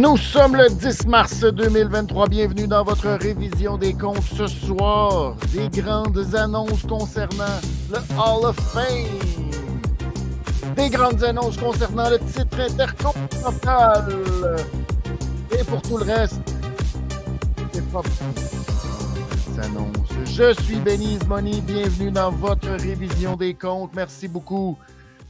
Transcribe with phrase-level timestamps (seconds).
[0.00, 2.28] Nous sommes le 10 mars 2023.
[2.28, 5.36] Bienvenue dans votre révision des comptes ce soir.
[5.52, 7.60] Des grandes annonces concernant
[7.90, 9.18] le Hall of Fame.
[10.74, 14.06] Des grandes annonces concernant le titre intercontinental.
[15.52, 16.40] Et pour tout le reste,
[17.70, 18.00] c'est pas
[19.62, 20.08] annonces.
[20.24, 21.60] Je suis Benise Money.
[21.60, 23.90] Bienvenue dans votre révision des comptes.
[23.94, 24.78] Merci beaucoup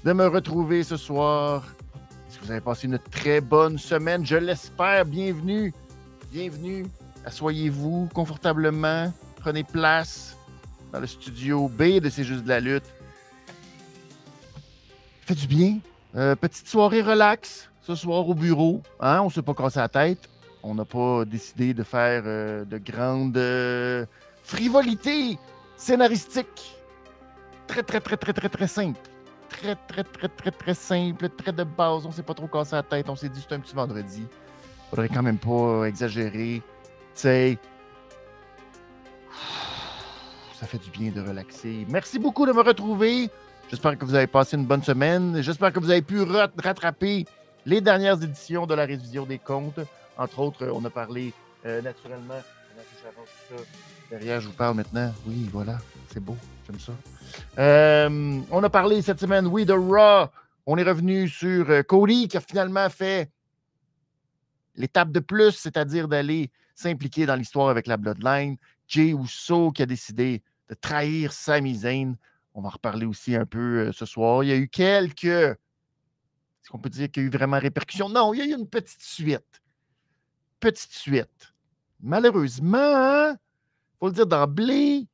[0.04, 1.64] de me retrouver ce soir
[2.50, 5.04] vous avez passé une très bonne semaine, je l'espère.
[5.04, 5.72] Bienvenue,
[6.32, 6.84] bienvenue.
[7.24, 9.12] Asseyez-vous confortablement.
[9.36, 10.36] Prenez place
[10.92, 12.92] dans le studio B de C'est juste de la lutte.
[15.20, 15.78] Fait du bien.
[16.16, 18.82] Euh, petite soirée relax ce soir au bureau.
[18.98, 19.20] Hein?
[19.20, 20.28] On ne s'est pas cassé la tête.
[20.64, 24.04] On n'a pas décidé de faire euh, de grandes euh,
[24.42, 25.38] frivolités
[25.76, 26.76] scénaristiques.
[27.68, 29.09] Très, très, très, très, très, très simple
[29.50, 32.06] très, très, très, très, très simple, très de base.
[32.06, 33.08] On s'est pas trop cassé la tête.
[33.08, 34.26] On s'est dit c'est un petit vendredi.
[34.88, 36.62] Faudrait quand même pas exagérer.
[37.14, 37.58] Tu sais.
[40.58, 41.86] Ça fait du bien de relaxer.
[41.88, 43.30] Merci beaucoup de me retrouver.
[43.68, 45.40] J'espère que vous avez passé une bonne semaine.
[45.42, 47.24] J'espère que vous avez pu rattraper
[47.64, 49.80] les dernières éditions de la révision des comptes.
[50.18, 51.32] Entre autres, on a parlé
[51.64, 52.42] euh, naturellement.
[54.10, 55.12] Derrière, je vous parle maintenant.
[55.26, 55.78] Oui, voilà,
[56.12, 56.36] c'est beau.
[56.66, 56.92] J'aime ça.
[57.58, 60.28] Euh, on a parlé cette semaine, oui, de Raw.
[60.66, 63.30] On est revenu sur euh, Cody qui a finalement fait
[64.74, 68.56] l'étape de plus, c'est-à-dire d'aller s'impliquer dans l'histoire avec la Bloodline.
[68.86, 72.16] Jay Uso qui a décidé de trahir Sami Zayn.
[72.54, 74.42] On va en reparler aussi un peu euh, ce soir.
[74.44, 75.24] Il y a eu quelques.
[75.24, 78.08] Est-ce qu'on peut dire qu'il y a eu vraiment répercussions?
[78.08, 79.62] Non, il y a eu une petite suite.
[80.58, 81.54] Petite suite.
[82.00, 83.38] Malheureusement, il
[83.98, 85.06] faut le dire d'emblée,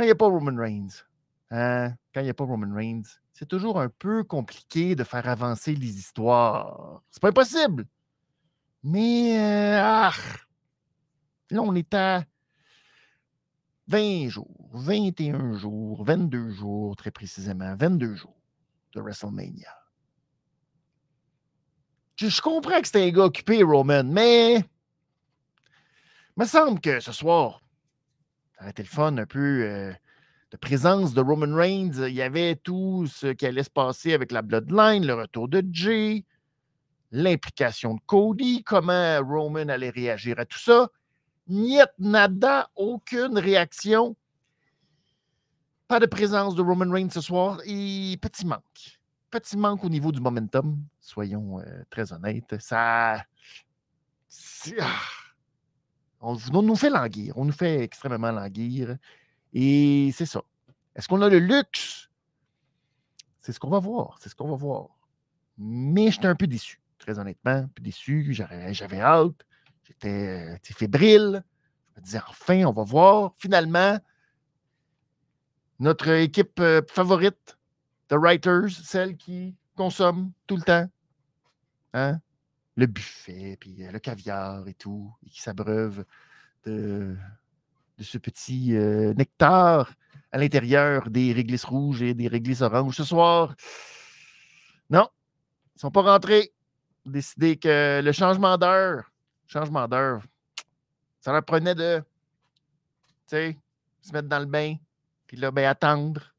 [0.00, 1.04] quand il n'y a pas Roman Reigns,
[1.50, 3.02] hein, quand il n'y a pas Roman Reigns,
[3.34, 7.02] c'est toujours un peu compliqué de faire avancer les histoires.
[7.10, 7.84] C'est pas impossible.
[8.82, 10.14] Mais euh, ah,
[11.50, 12.24] là, on est à
[13.88, 18.40] 20 jours, 21 jours, 22 jours, très précisément, 22 jours
[18.94, 19.68] de WrestleMania.
[22.16, 24.64] Je, comprends que c'était un gars occupé, Roman, mais il
[26.38, 27.60] me semble que ce soir,
[28.60, 29.92] ça aurait un peu euh,
[30.50, 32.06] de présence de Roman Reigns.
[32.06, 35.64] Il y avait tout ce qui allait se passer avec la Bloodline, le retour de
[35.72, 36.24] Jay,
[37.10, 40.88] l'implication de Cody, comment Roman allait réagir à tout ça.
[41.48, 44.14] Niet nada, aucune réaction.
[45.88, 49.00] Pas de présence de Roman Reigns ce soir et petit manque.
[49.30, 52.60] Petit manque au niveau du momentum, soyons euh, très honnêtes.
[52.60, 53.24] Ça.
[54.80, 55.00] Ah,
[56.20, 57.36] on, nous fait languir.
[57.36, 58.96] On nous fait extrêmement languir.
[59.52, 60.42] Et c'est ça.
[60.94, 62.10] Est-ce qu'on a le luxe?
[63.38, 64.18] C'est ce qu'on va voir.
[64.20, 64.88] C'est ce qu'on va voir.
[65.56, 67.52] Mais j'étais un peu déçu, très honnêtement.
[67.52, 68.32] Un peu déçu.
[68.32, 69.46] J'avais hâte.
[69.84, 71.42] J'étais fébrile.
[71.94, 73.32] Je me disais, enfin, on va voir.
[73.38, 73.98] Finalement,
[75.80, 77.58] notre équipe euh, favorite
[78.10, 80.88] de writers, celle qui consomme tout le temps,
[81.94, 82.20] hein?
[82.80, 86.04] Le buffet, puis euh, le caviar et tout, et qui s'abreuve
[86.64, 87.14] de,
[87.98, 89.92] de, ce petit euh, nectar
[90.32, 92.96] à l'intérieur des réglisses rouges et des réglisses oranges.
[92.96, 93.54] Ce soir,
[94.88, 95.08] non,
[95.74, 96.52] ils ne sont pas rentrés.
[97.06, 99.10] Décidé que le changement d'heure,
[99.46, 100.22] changement d'heure,
[101.20, 102.02] ça leur prenait de,
[103.26, 103.58] tu sais,
[104.00, 104.76] se mettre dans le bain,
[105.26, 106.34] puis là, ben, attendre.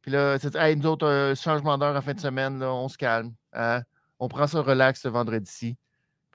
[0.00, 2.98] Puis là, hey, nous autres, euh, changement d'heure en fin de semaine, là, on se
[2.98, 3.34] calme.
[3.52, 3.82] Hein?
[4.24, 5.76] On prend ça relax ce vendredi-ci.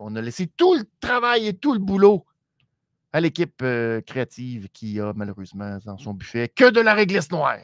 [0.01, 2.25] On a laissé tout le travail et tout le boulot
[3.13, 7.59] à l'équipe euh, créative qui a malheureusement dans son buffet que de la réglisse noire.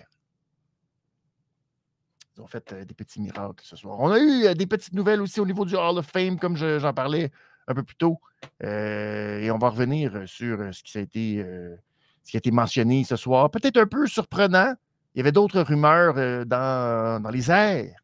[2.37, 3.99] Ils ont fait euh, des petits miracles ce soir.
[3.99, 6.55] On a eu euh, des petites nouvelles aussi au niveau du Hall of Fame, comme
[6.55, 7.29] j'en parlais
[7.67, 8.21] un peu plus tôt.
[8.61, 13.51] et on va revenir sur ce qui, a été, mentionné ce soir.
[13.51, 14.73] Peut-être un peu surprenant.
[15.15, 17.99] Il y avait d'autres rumeurs dans, dans les airs,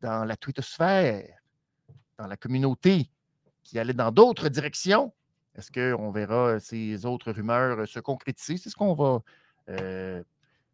[0.00, 1.37] dans la twittosphère
[2.18, 3.10] dans la communauté
[3.62, 5.12] qui allait dans d'autres directions.
[5.54, 8.56] Est-ce qu'on verra ces autres rumeurs se concrétiser?
[8.56, 9.20] C'est ce qu'on va,
[9.70, 10.22] euh,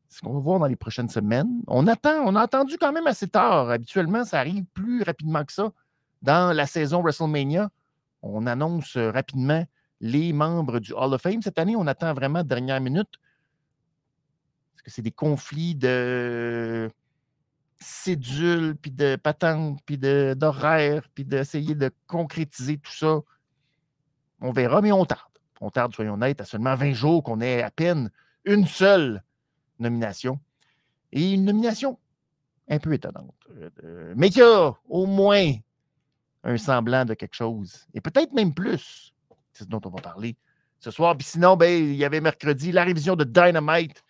[0.08, 1.62] ce va voir dans les prochaines semaines.
[1.67, 3.70] On attend, on a attendu quand même assez tard.
[3.70, 5.73] Habituellement, ça arrive plus rapidement que ça.
[6.23, 7.70] Dans la saison WrestleMania,
[8.23, 9.67] on annonce rapidement
[10.00, 11.43] les membres du Hall of Fame.
[11.43, 13.20] Cette année, on attend vraiment dernière minute.
[14.73, 16.91] Parce que c'est des conflits de
[17.80, 23.20] cédules, puis de patentes, puis d'horaires, puis d'essayer de concrétiser tout ça.
[24.40, 25.20] On verra, mais on tarde.
[25.60, 28.10] On tarde, soyons honnêtes, à seulement 20 jours qu'on ait à peine
[28.44, 29.22] une seule
[29.78, 30.38] nomination.
[31.12, 31.98] Et une nomination
[32.68, 33.34] un peu étonnante.
[33.84, 35.52] Euh, mais qui a au moins
[36.42, 37.86] un semblant de quelque chose.
[37.94, 39.14] Et peut-être même plus.
[39.52, 40.36] C'est ce dont on va parler
[40.80, 41.16] ce soir.
[41.16, 44.03] Puis sinon, ben, il y avait mercredi la révision de Dynamite.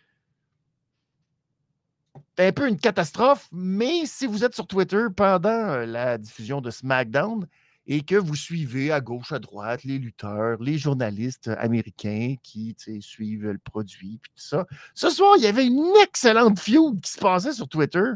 [2.36, 6.70] Un peu une catastrophe, mais si vous êtes sur Twitter pendant euh, la diffusion de
[6.70, 7.46] SmackDown
[7.86, 13.50] et que vous suivez à gauche, à droite les lutteurs, les journalistes américains qui suivent
[13.50, 17.20] le produit, puis tout ça, ce soir, il y avait une excellente feud qui se
[17.20, 18.10] passait sur Twitter.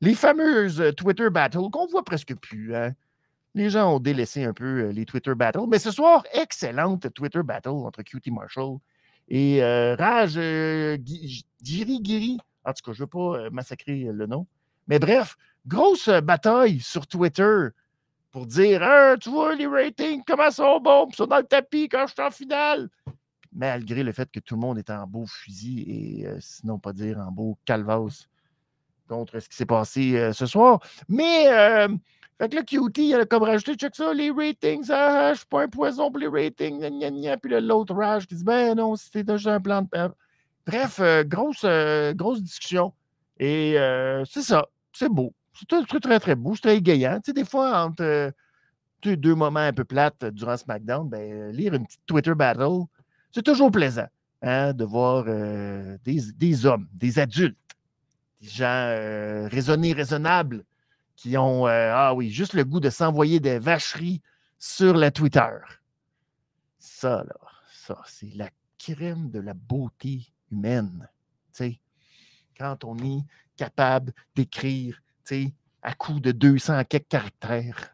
[0.00, 2.74] Les fameuses euh, Twitter battles qu'on voit presque plus.
[2.74, 2.92] Hein?
[3.54, 5.68] Les gens ont délaissé un peu euh, les Twitter battles.
[5.68, 8.78] Mais ce soir, excellente Twitter battle entre Cutie Marshall
[9.28, 10.98] et euh, Raj euh,
[11.62, 12.38] Giri Giri.
[12.64, 14.46] En tout cas, je ne veux pas massacrer le nom.
[14.88, 17.68] Mais bref, grosse bataille sur Twitter
[18.30, 21.88] pour dire hein, Tu vois, les ratings, comment sont bons, ils sont dans le tapis
[21.88, 22.88] quand je suis en finale?
[23.52, 27.18] Malgré le fait que tout le monde est en beau fusil et sinon pas dire
[27.18, 28.26] en beau calvas
[29.08, 30.80] contre ce qui s'est passé ce soir.
[31.08, 31.46] Mais
[32.40, 35.46] fait que là, Cutie, il a comme rajouté, check ça, les ratings, ah, je suis
[35.46, 38.96] pas un poison pour les ratings, gna, gna, Puis l'autre Rage qui dit, ben non,
[38.96, 39.88] c'était déjà un plan de.
[40.66, 42.94] Bref, euh, grosse, euh, grosse discussion.
[43.38, 45.34] Et euh, c'est ça, c'est beau.
[45.52, 47.16] C'est très, très, très beau, c'est très égayant.
[47.16, 48.32] Tu sais, des fois, entre
[49.02, 52.84] deux moments un peu plates durant SmackDown, ben, lire une petite Twitter battle,
[53.30, 54.06] c'est toujours plaisant
[54.42, 57.56] hein, de voir des, des, hommes, des adultes,
[58.40, 60.64] des gens raisonnés, raisonnables
[61.16, 64.22] qui ont, ah oui, juste le goût de s'envoyer des vacheries
[64.58, 65.50] sur la Twitter.
[66.78, 67.36] Ça, là,
[67.70, 71.08] ça, c'est la crème de la beauté humaine.
[72.58, 73.24] quand on est
[73.56, 75.00] capable d'écrire
[75.82, 77.90] à coup de 200 quelques caractères.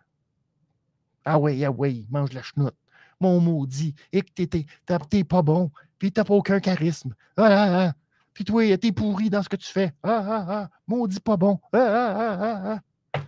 [1.24, 2.74] Ah oui, ah oui, mange la chenoute.
[3.20, 7.14] Mon maudit, et t'es pas bon, puis t'as pas aucun charisme.
[7.36, 7.92] Ah, ah, ah.
[8.32, 9.92] Puis toi, t'es pourri dans ce que tu fais.
[10.02, 11.60] Ah, ah, ah, maudit pas bon.
[11.72, 12.80] Ah, ah, ah, ah.
[13.14, 13.20] ah.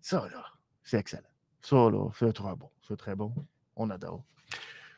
[0.00, 0.44] Ça, là,
[0.82, 1.22] c'est excellent.
[1.60, 2.70] Ça, là, c'est très bon.
[2.86, 3.32] C'est très bon.
[3.76, 4.24] On adore.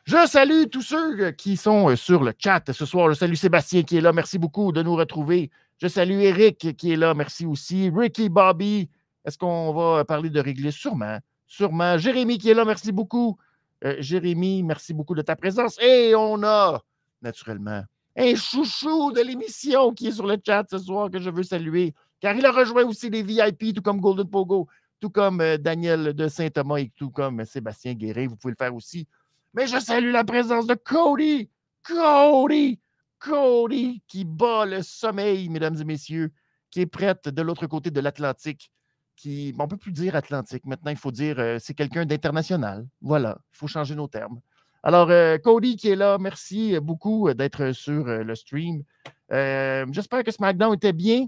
[0.09, 3.09] Je salue tous ceux euh, qui sont euh, sur le chat ce soir.
[3.09, 4.11] Je salue Sébastien qui est là.
[4.11, 5.51] Merci beaucoup de nous retrouver.
[5.77, 7.13] Je salue Eric qui est là.
[7.13, 7.91] Merci aussi.
[7.95, 8.89] Ricky, Bobby.
[9.23, 10.73] Est-ce qu'on va parler de réglisse?
[10.73, 11.19] Sûrement.
[11.45, 11.99] Sûrement.
[11.99, 12.65] Jérémy qui est là.
[12.65, 13.37] Merci beaucoup.
[13.85, 15.79] Euh, Jérémy, merci beaucoup de ta présence.
[15.79, 16.81] Et on a,
[17.21, 17.83] naturellement,
[18.17, 21.93] un chouchou de l'émission qui est sur le chat ce soir que je veux saluer,
[22.19, 24.67] car il a rejoint aussi les VIP, tout comme Golden Pogo
[24.99, 28.27] tout comme euh, Daniel de Saint-Thomas et tout comme Sébastien Guérin.
[28.27, 29.07] Vous pouvez le faire aussi.
[29.53, 31.49] Mais je salue la présence de Cody.
[31.83, 32.79] Cody.
[33.19, 36.31] Cody qui bat le sommeil, mesdames et messieurs,
[36.71, 38.71] qui est prête de l'autre côté de l'Atlantique.
[39.15, 40.65] Qui, on ne peut plus dire Atlantique.
[40.65, 42.87] Maintenant, il faut dire euh, c'est quelqu'un d'international.
[43.01, 44.39] Voilà, il faut changer nos termes.
[44.81, 48.83] Alors, euh, Cody qui est là, merci beaucoup d'être sur le stream.
[49.29, 51.27] J'espère que SmackDown était bien.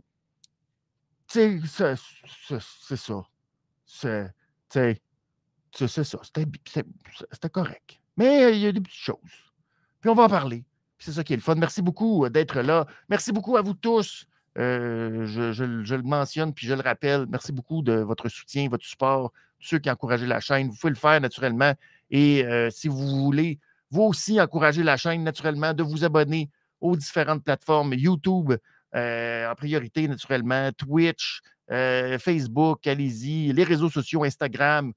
[1.28, 1.96] C'est ça
[2.48, 2.62] c'est
[2.98, 3.30] ça.
[3.86, 5.02] C'était
[7.52, 8.00] correct.
[8.18, 9.18] Mais euh, il y a des petites choses.
[10.02, 10.63] Puis on va en parler.
[11.00, 11.56] C'est ça qui est le fun.
[11.56, 12.86] Merci beaucoup euh, d'être là.
[13.10, 14.25] Merci beaucoup à vous tous.
[14.58, 17.25] Euh, je, le mentionne puis je le rappelle.
[17.30, 20.70] Merci beaucoup de votre soutien, votre support, ceux qui encouragent la chaîne.
[20.70, 21.74] Vous pouvez le faire naturellement.
[22.10, 23.58] Et si vous voulez,
[23.89, 26.50] vous aussi, encourager la chaîne naturellement, de vous abonner
[26.82, 28.51] aux différentes plateformes YouTube
[28.94, 34.91] en priorité, naturellement, Twitch, Facebook, allez-y, les réseaux sociaux, Instagram,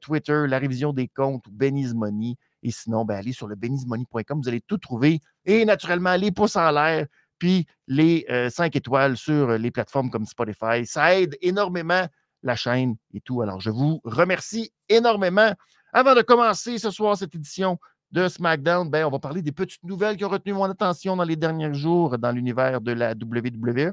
[0.00, 2.36] Twitter, la révision des comptes Benny's Money.
[2.62, 5.20] Et sinon, ben, allez sur le benny'smoney.com, vous allez tout trouver.
[5.44, 7.06] Et naturellement, les pouces en l'air,
[7.38, 10.84] puis les 5 euh, étoiles sur les plateformes comme Spotify.
[10.84, 12.06] Ça aide énormément
[12.42, 13.42] la chaîne et tout.
[13.42, 15.52] Alors, je vous remercie énormément.
[15.92, 17.78] Avant de commencer ce soir cette édition
[18.12, 21.24] de SmackDown, ben, on va parler des petites nouvelles qui ont retenu mon attention dans
[21.24, 23.92] les derniers jours dans l'univers de la WWE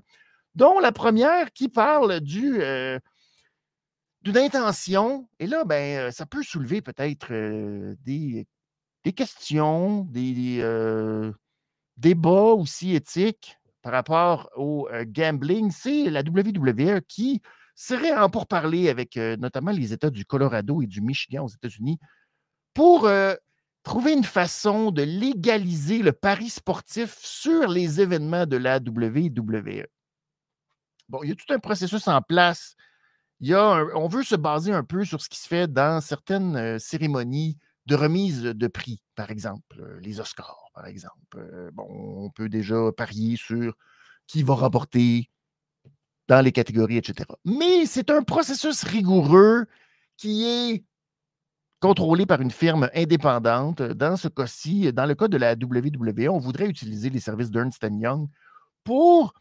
[0.58, 3.00] dont la première qui parle du, euh,
[4.24, 5.30] d'une intention.
[5.40, 8.48] Et là, ben, euh, ça peut soulever peut-être euh, des,
[9.08, 10.62] des, questions, des,
[11.96, 15.72] débats aussi éthiques par rapport au gambling.
[15.72, 17.42] C'est la WWE qui
[17.74, 22.00] serait en pourparler avec notamment les États du Colorado et du Michigan aux États-Unis
[22.74, 23.10] pour
[23.84, 29.86] trouver une façon de légaliser le pari sportif sur les événements de la WWE.
[31.08, 32.76] Bon, il y a tout un processus en place.
[33.40, 36.02] Il y a on veut se baser un peu sur ce qui se fait dans
[36.02, 37.58] certaines euh, cérémonies
[37.88, 41.38] de remise de prix, par exemple, euh, les Oscars, par exemple.
[41.38, 43.74] Euh, bon, on peut déjà parier sur
[44.28, 45.30] qui va rapporter
[46.28, 47.26] dans les catégories, etc.
[47.46, 49.66] Mais c'est un processus rigoureux
[50.18, 50.84] qui est
[51.80, 53.82] contrôlé par une firme indépendante.
[53.82, 57.82] Dans ce cas-ci, dans le cas de la WWE, on voudrait utiliser les services d'Ernst
[57.90, 58.28] Young
[58.84, 59.34] pour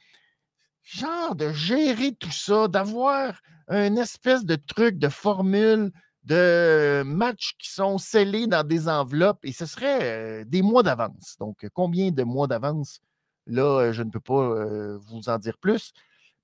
[0.84, 5.90] genre de gérer tout ça, d'avoir une espèce de truc, de formule
[6.26, 11.36] de matchs qui sont scellés dans des enveloppes et ce serait euh, des mois d'avance.
[11.38, 13.00] Donc, combien de mois d'avance?
[13.46, 15.92] Là, je ne peux pas euh, vous en dire plus.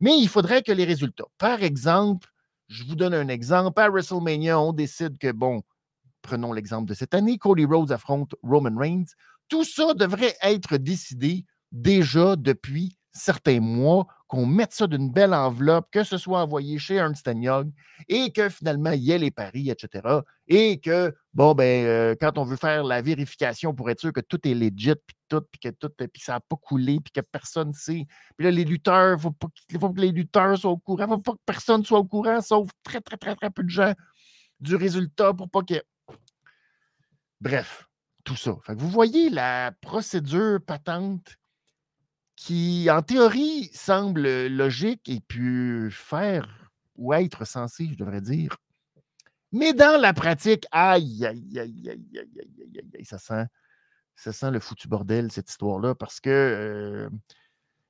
[0.00, 1.24] Mais il faudrait que les résultats.
[1.36, 2.28] Par exemple,
[2.68, 3.80] je vous donne un exemple.
[3.80, 5.62] À WrestleMania, on décide que, bon,
[6.22, 9.12] prenons l'exemple de cette année, Cody Rhodes affronte Roman Reigns.
[9.48, 15.90] Tout ça devrait être décidé déjà depuis certains mois, qu'on mette ça d'une belle enveloppe,
[15.90, 17.70] que ce soit envoyé chez Ernst Young
[18.08, 20.20] et que finalement il y ait les paris, etc.
[20.48, 24.22] Et que, bon, ben, euh, quand on veut faire la vérification pour être sûr que
[24.22, 27.20] tout est legit, puis tout, puis que tout, puis ça n'a pas coulé, puis que
[27.20, 28.06] personne ne sait.
[28.38, 29.48] Puis là, les lutteurs, il faut, pas,
[29.90, 32.70] que les lutteurs soient au courant, il faut pas que personne soit au courant, sauf
[32.82, 33.92] très, très, très, très peu de gens
[34.60, 35.82] du résultat pour pas que.
[37.42, 37.86] Bref,
[38.24, 38.56] tout ça.
[38.68, 41.36] vous voyez la procédure patente
[42.36, 48.56] qui, en théorie, semble logique et peut faire ou être censé, je devrais dire.
[49.52, 52.38] Mais dans la pratique, aïe, aïe, aïe, aïe, aïe,
[52.74, 53.44] aïe, aïe, ça sent,
[54.16, 57.10] ça sent le foutu bordel, cette histoire-là, parce que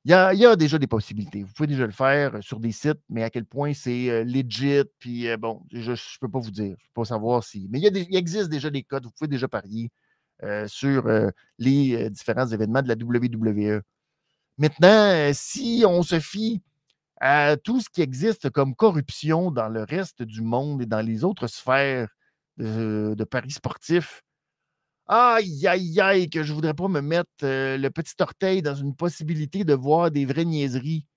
[0.04, 1.44] il y, a, déjà des possibilités.
[1.44, 5.28] Vous pouvez déjà le faire sur des sites, mais à quel point c'est legit, puis
[5.36, 7.68] bon, je ne peux pas vous dire, je ne peux pas savoir si.
[7.70, 9.92] Mais il, existe déjà des codes, vous pouvez déjà parier
[10.66, 11.08] sur
[11.58, 13.80] les différents événements de la WWE.
[14.62, 16.62] Maintenant, euh, si on se fie
[17.20, 21.24] à tout ce qui existe comme corruption dans le reste du monde et dans les
[21.24, 22.06] autres sphères
[22.58, 24.22] de, paris sportifs,
[25.08, 28.76] aïe, aïe, aïe, que je ne voudrais pas me mettre euh, le petit orteil dans
[28.76, 31.08] une possibilité de voir des vraies niaiseries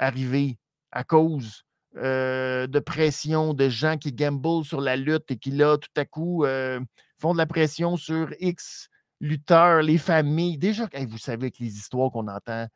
[0.00, 0.58] arriver
[0.90, 1.62] à cause
[1.94, 6.04] euh, de pression de gens qui gamblent sur la lutte et qui, là, tout à
[6.04, 6.44] coup,
[7.18, 8.88] font de la pression sur X
[9.20, 10.58] lutteurs, les familles.
[10.58, 12.66] Déjà, vous savez que les histoires qu'on entend,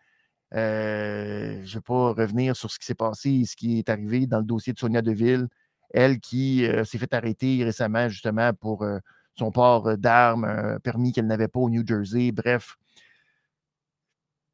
[0.54, 4.26] euh, je ne vais pas revenir sur ce qui s'est passé, ce qui est arrivé
[4.26, 5.49] dans le dossier de Sonia Deville,
[5.90, 8.99] elle qui euh, s'est fait arrêter récemment justement pour euh,
[9.37, 12.76] son port d'armes, un permis qu'elle n'avait pas au New Jersey, bref.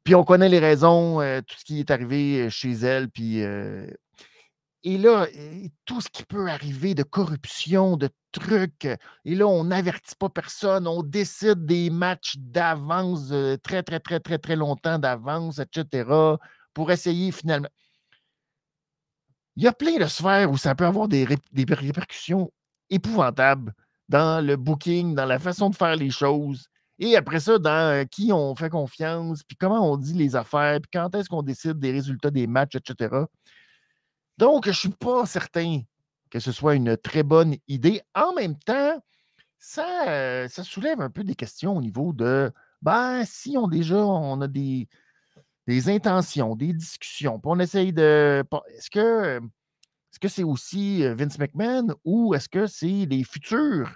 [0.03, 3.43] Puis on connaît les raisons, tout ce qui est arrivé chez elle, puis
[4.83, 5.27] et là,
[5.85, 8.87] tout ce qui peut arriver de corruption, de trucs,
[9.25, 13.33] et là, on n'avertit pas personne, on décide des matchs d'avance,
[13.63, 16.09] très, très, très, très, très longtemps d'avance, etc.,
[16.73, 17.69] pour essayer finalement.
[19.55, 22.51] Il y a plein de sphères où ça peut avoir des, des répercussions
[22.89, 23.73] épouvantables
[24.09, 26.67] dans le booking, dans la façon de faire les choses.
[26.99, 30.89] Et après ça, dans qui on fait confiance, puis comment on dit les affaires, puis
[30.93, 33.25] quand est-ce qu'on décide des résultats des matchs, etc.
[34.41, 35.81] Donc, je ne suis pas certain
[36.31, 38.01] que ce soit une très bonne idée.
[38.15, 38.99] En même temps,
[39.59, 43.97] ça, euh, ça soulève un peu des questions au niveau de ben, si on déjà
[43.97, 44.87] on a des,
[45.67, 48.43] des intentions, des discussions, puis on essaye de.
[48.75, 53.95] Est-ce que est-ce que c'est aussi euh, Vince McMahon ou est-ce que c'est les futurs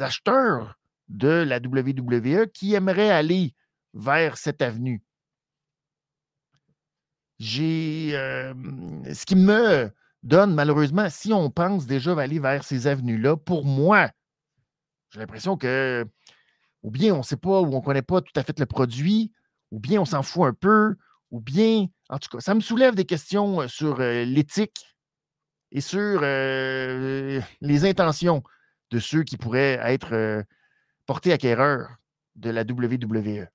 [0.00, 0.78] acheteurs
[1.10, 3.54] de la WWE qui aimeraient aller
[3.92, 5.02] vers cette avenue?
[7.42, 8.54] J'ai euh,
[9.12, 9.90] ce qui me
[10.22, 14.10] donne malheureusement, si on pense déjà aller vers ces avenues-là, pour moi,
[15.10, 16.06] j'ai l'impression que
[16.84, 18.66] ou bien on ne sait pas ou on ne connaît pas tout à fait le
[18.66, 19.32] produit,
[19.72, 20.94] ou bien on s'en fout un peu,
[21.32, 24.86] ou bien, en tout cas, ça me soulève des questions euh, sur euh, l'éthique
[25.72, 28.42] et sur les intentions
[28.90, 30.44] de ceux qui pourraient être
[31.06, 31.88] portés acquéreurs
[32.36, 33.48] de la WWE.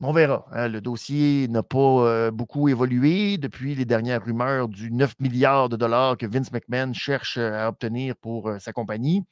[0.00, 0.44] On verra.
[0.52, 5.68] Hein, le dossier n'a pas euh, beaucoup évolué depuis les dernières rumeurs du 9 milliards
[5.68, 9.24] de dollars que Vince McMahon cherche euh, à obtenir pour euh, sa compagnie.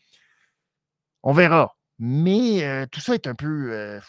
[1.22, 1.76] On verra.
[1.98, 4.00] Mais tout ça est un peu.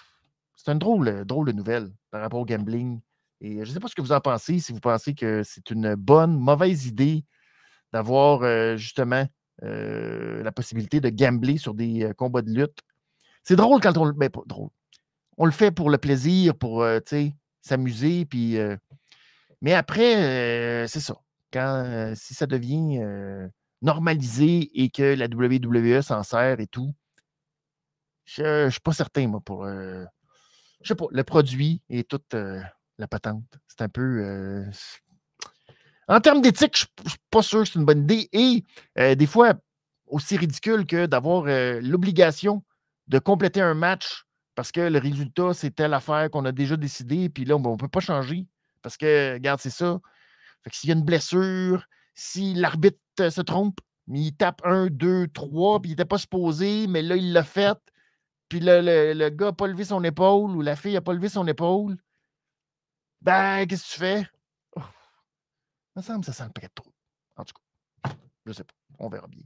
[0.55, 3.01] c'est une drôle, drôle de nouvelle par rapport au gambling.
[3.39, 5.69] Et je ne sais pas ce que vous en pensez, si vous pensez que c'est
[5.69, 7.23] une bonne, mauvaise idée
[7.91, 9.27] d'avoir justement
[9.61, 12.79] la possibilité de gambler sur des combats de lutte.
[13.43, 14.11] C'est drôle quand on.
[14.13, 14.69] Ben, pas drôle
[15.37, 16.99] on le fait pour le plaisir, pour euh,
[17.61, 18.25] s'amuser.
[18.25, 18.77] Puis, euh,
[19.61, 20.17] mais après,
[20.83, 21.15] euh, c'est ça.
[21.51, 22.99] Quand, si ça devient
[23.83, 26.95] normalisé et que la WWE s'en sert et tout,
[28.25, 29.67] je ne suis pas certain, moi, pour.
[29.67, 30.07] je
[30.83, 33.43] sais pas, le produit et toute la patente.
[33.67, 34.65] C'est un peu.
[36.07, 38.29] en termes d'éthique, je ne suis pas sûr que c'est une bonne idée.
[38.31, 39.53] Et des fois,
[40.07, 41.43] aussi ridicule que d'avoir
[41.83, 42.63] l'obligation
[43.09, 44.25] de compléter un match
[44.55, 47.77] parce que le résultat, c'est telle affaire qu'on a déjà décidé, puis là, on ne
[47.77, 48.47] peut pas changer.
[48.81, 49.99] Parce que, regarde, c'est ça.
[50.63, 55.27] Fait que s'il y a une blessure, si l'arbitre se trompe, il tape un, deux,
[55.27, 57.77] trois, puis il n'était pas supposé, mais là, il l'a fait,
[58.49, 61.47] puis le, gars n'a pas levé son épaule ou la fille n'a pas levé son
[61.47, 61.97] épaule,
[63.21, 64.27] ben, qu'est-ce que tu fais?
[64.75, 64.81] Oh,
[65.95, 66.93] il me semble que ça sent le prêt trop.
[67.37, 68.11] En tout cas,
[68.45, 68.73] je ne sais pas.
[68.99, 69.43] On verra bien.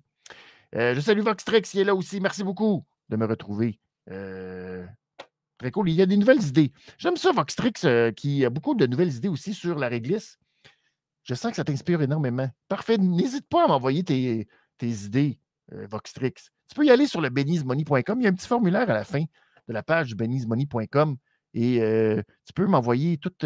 [0.74, 2.20] je salue Voxtrix qui est là aussi.
[2.20, 3.80] Merci beaucoup de me retrouver.
[4.08, 5.90] Très cool.
[5.90, 6.72] Il y a des nouvelles idées.
[6.98, 7.74] J'aime ça, Voxtrix,
[8.16, 10.38] qui a beaucoup de nouvelles idées aussi sur la réglisse.
[11.24, 12.50] Je sens que ça t'inspire énormément.
[12.70, 12.98] Parfait.
[12.98, 14.48] N'hésite pas à m'envoyer tes,
[14.82, 15.40] idées,
[15.72, 16.34] Voxtrix.
[16.70, 18.22] Tu peux y aller sur le benizmoney.com.
[18.22, 19.24] Il y a un petit formulaire à la fin
[19.68, 21.18] de la page benizmoney.com
[21.54, 23.46] et tu peux m'envoyer toutes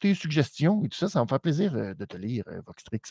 [0.00, 1.08] tes suggestions et tout ça.
[1.08, 3.02] Ça me faire plaisir de te lire, Voxtrix.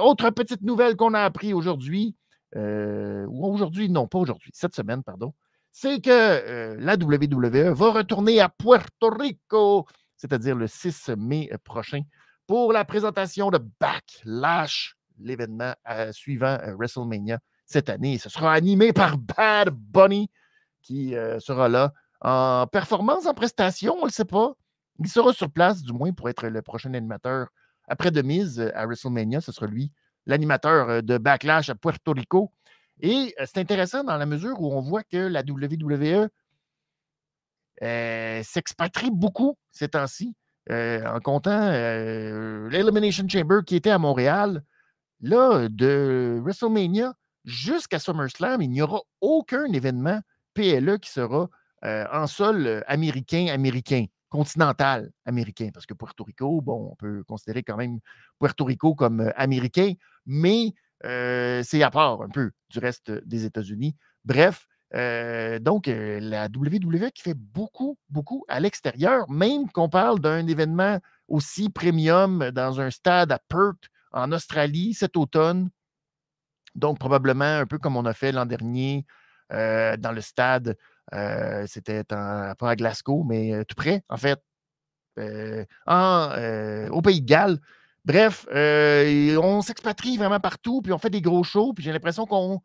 [0.00, 2.16] autre petite nouvelle qu'on a appris aujourd'hui,
[2.56, 5.34] ou aujourd'hui, non, pas aujourd'hui, cette semaine, pardon,
[5.72, 9.86] c'est que la WWE va retourner à Puerto Rico,
[10.16, 12.00] c'est-à-dire le 6 mai prochain,
[12.46, 15.74] pour la présentation de Backlash, l'événement
[16.12, 18.18] suivant WrestleMania cette année.
[18.18, 20.30] Ce sera animé par Bad Bunny,
[20.82, 24.54] qui sera là en performance, en prestation, on ne le sait pas.
[24.98, 27.48] Il sera sur place, du moins, pour être le prochain animateur
[27.86, 29.42] après de mise à WrestleMania.
[29.42, 29.92] Ce sera lui,
[30.26, 32.52] l'animateur de Backlash à Puerto Rico.
[33.00, 36.28] Et c'est intéressant dans la mesure où on voit que la WWE
[38.42, 40.34] s'expatrie beaucoup ces temps-ci,
[40.70, 44.62] en comptant l'Elimination Chamber qui était à Montréal.
[45.20, 47.14] Là, de WrestleMania
[47.44, 50.20] jusqu'à SummerSlam, il n'y aura aucun événement
[50.54, 51.48] PLE qui sera
[51.82, 57.76] en sol américain, américain, continental américain, parce que Puerto Rico, bon, on peut considérer quand
[57.76, 58.00] même
[58.38, 59.92] Puerto Rico comme américain,
[60.26, 63.96] mais c'est à part un peu du reste des États-Unis.
[64.24, 71.00] Bref, donc la WWE qui fait beaucoup, beaucoup à l'extérieur, même qu'on parle d'un événement
[71.28, 75.70] aussi premium dans un stade à Perth en Australie cet automne.
[76.74, 79.06] Donc, probablement un peu comme on a fait l'an dernier
[79.50, 80.76] dans le stade
[81.66, 84.40] c'était pas à Glasgow, mais tout près, en fait,
[85.18, 87.60] au Pays de Galles.
[88.06, 92.60] Bref, on s'expatrie vraiment partout, puis on fait des gros shows, puis j'ai l'impression qu'on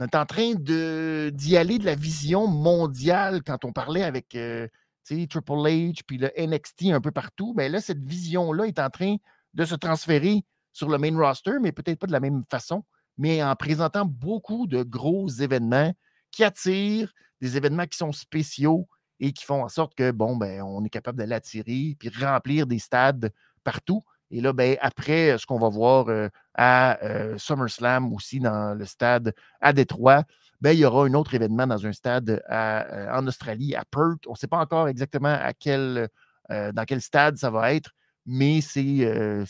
[0.00, 6.02] est en train d'y aller de la vision mondiale quand on parlait avec Triple H,
[6.06, 7.54] puis le NXT un peu partout.
[7.56, 9.16] Mais là, cette vision-là est en train
[9.54, 12.84] de se transférer sur le main roster, mais peut-être pas de la même façon,
[13.18, 15.92] mais en présentant beaucoup de gros événements
[16.30, 18.86] qui attirent des événements qui sont spéciaux
[19.18, 22.66] et qui font en sorte que, bon, ben, on est capable d'aller attirer puis remplir
[22.66, 23.32] des stades
[23.64, 24.04] partout.
[24.30, 26.06] Et là, ben, après, ce qu'on va voir
[26.54, 26.98] à
[27.36, 30.24] SummerSlam aussi dans le stade à Détroit,
[30.60, 34.26] ben, il y aura un autre événement dans un stade en Australie, à Perth.
[34.26, 37.90] On ne sait pas encore exactement dans quel stade ça va être,
[38.24, 38.80] mais c'est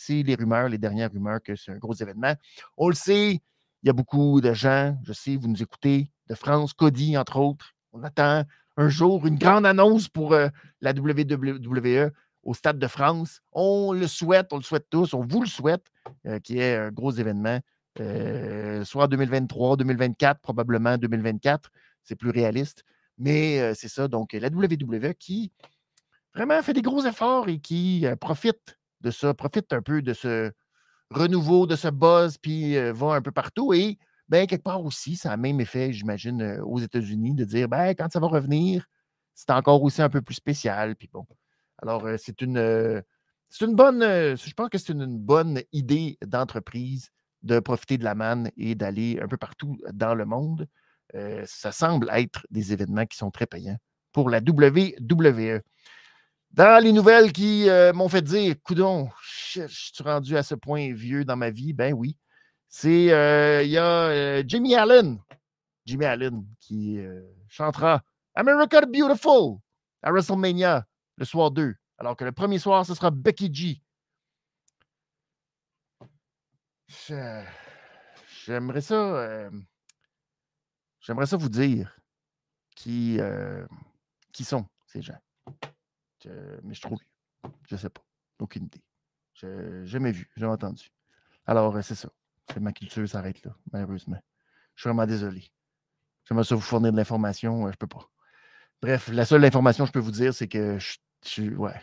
[0.08, 2.34] les rumeurs, les dernières rumeurs que c'est un gros événement.
[2.76, 3.40] On le sait,
[3.82, 7.38] il y a beaucoup de gens, je sais, vous nous écoutez, de France, Cody, entre
[7.38, 8.44] autres, on attend
[8.76, 10.48] un jour une grande annonce pour euh,
[10.80, 12.10] la WWE
[12.46, 13.42] au Stade de France.
[13.52, 15.84] On le souhaite, on le souhaite tous, on vous le souhaite,
[16.26, 17.60] euh, qui est un gros événement,
[18.00, 21.70] euh, soit 2023, 2024, probablement 2024.
[22.04, 22.84] C'est plus réaliste.
[23.18, 25.50] Mais c'est ça, donc la WWE qui
[26.34, 30.52] vraiment fait des gros efforts et qui profite de ça, profite un peu de ce
[31.10, 33.72] renouveau, de ce buzz, puis va un peu partout.
[33.72, 33.96] Et
[34.28, 38.12] ben, quelque part aussi, ça a même effet, j'imagine, aux États-Unis, de dire, ben, quand
[38.12, 38.84] ça va revenir,
[39.34, 40.94] c'est encore aussi un peu plus spécial.
[40.94, 41.26] Puis bon.
[41.78, 43.02] Alors, c'est une,
[43.48, 47.10] c'est une bonne, je pense que c'est une, bonne idée d'entreprise
[47.42, 50.66] de profiter de la manne et d'aller un peu partout dans le monde.
[51.44, 53.78] ça semble être des événements qui sont très payants
[54.12, 55.60] pour la WWE.
[56.52, 61.24] Dans les nouvelles qui m'ont fait dire, coudon, je suis rendu à ce point vieux
[61.24, 62.16] dans ma vie, ben oui,
[62.68, 65.18] c'est euh, il y a euh, Jimmy Allen,
[65.84, 68.02] Jimmy Allen qui euh, chantera
[68.34, 69.58] America Beautiful
[70.02, 70.84] à WrestleMania
[71.16, 73.82] le soir 2, alors que le premier soir ce sera Becky G.
[78.44, 79.50] J'aimerais ça,
[81.00, 81.98] j'aimerais ça vous dire
[82.74, 83.18] qui,
[84.32, 85.18] qui sont ces gens.
[86.62, 86.98] mais je trouve,
[87.68, 88.04] je sais pas,
[88.38, 88.82] aucune idée.
[89.34, 90.90] J'ai jamais vu, jamais entendu.
[91.46, 92.08] Alors, c'est ça
[92.60, 94.20] ma culture s'arrête là, malheureusement.
[94.74, 95.50] Je suis vraiment désolé.
[96.24, 98.10] J'aimerais ça vous fournir de l'information, euh, je peux pas.
[98.82, 100.98] Bref, la seule information que je peux vous dire, c'est que je, suis.
[101.56, 101.80] Ouais.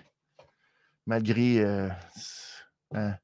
[1.06, 1.60] Malgré.
[1.60, 1.90] Euh,
[2.94, 3.16] hein,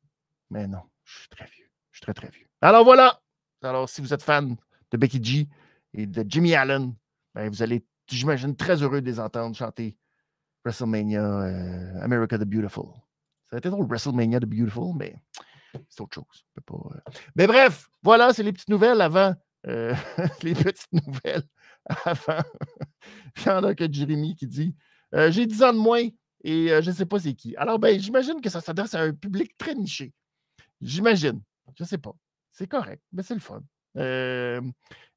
[0.49, 1.69] mais non, je suis très vieux.
[1.91, 2.47] Je suis très, très vieux.
[2.62, 3.21] Alors voilà!
[3.62, 4.55] Alors, si vous êtes fan
[4.91, 5.47] de Becky G
[5.93, 6.93] et de Jimmy Allen,
[7.34, 9.97] ben, vous allez, j'imagine, très heureux de les entendre chanter
[10.63, 12.86] WrestleMania euh, America the Beautiful.
[13.49, 15.15] Ça a été drôle, WrestleMania the Beautiful, mais
[15.89, 16.45] c'est autre chose.
[16.58, 16.99] Euh.
[17.36, 19.36] Mais bref, voilà, c'est les petites nouvelles avant.
[20.41, 21.43] Les petites nouvelles
[22.05, 22.41] avant.
[23.65, 24.73] Il y que Jérémy qui dit
[25.15, 26.08] euh, J'ai 10 ans de moins
[26.43, 27.56] et je ne sais pas c'est qui.
[27.58, 30.13] Alors, ben, j'imagine que ça s'adresse à un public très niché.
[30.82, 31.41] J'imagine.
[31.76, 32.13] Je ne sais pas.
[32.52, 33.62] C'est correct, mais c'est le fun.
[33.98, 34.62] Euh,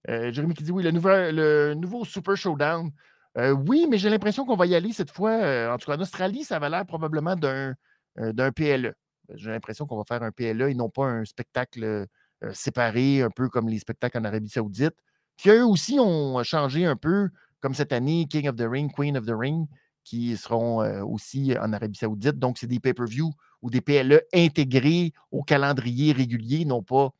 [0.09, 2.91] euh, Jérémy qui dit oui, le, le nouveau Super Showdown.
[3.39, 5.33] Euh, oui, mais j'ai l'impression qu'on va y aller cette fois.
[5.73, 7.75] en tout cas, en Australie, ça va l'air probablement d'un,
[8.17, 8.95] d'un PLE.
[9.35, 12.07] J'ai l'impression qu'on va faire un PLE et non pas un spectacle
[12.53, 14.97] séparé, un peu comme les spectacles en Arabie Saoudite,
[15.37, 19.17] qui eux aussi ont changé un peu, comme cette année, King of the Ring, Queen
[19.17, 19.67] of the Ring,
[20.05, 22.39] qui seront aussi en Arabie Saoudite.
[22.39, 27.11] Donc, c'est des pay-per-view ou des PLE intégrés au calendrier régulier, non pas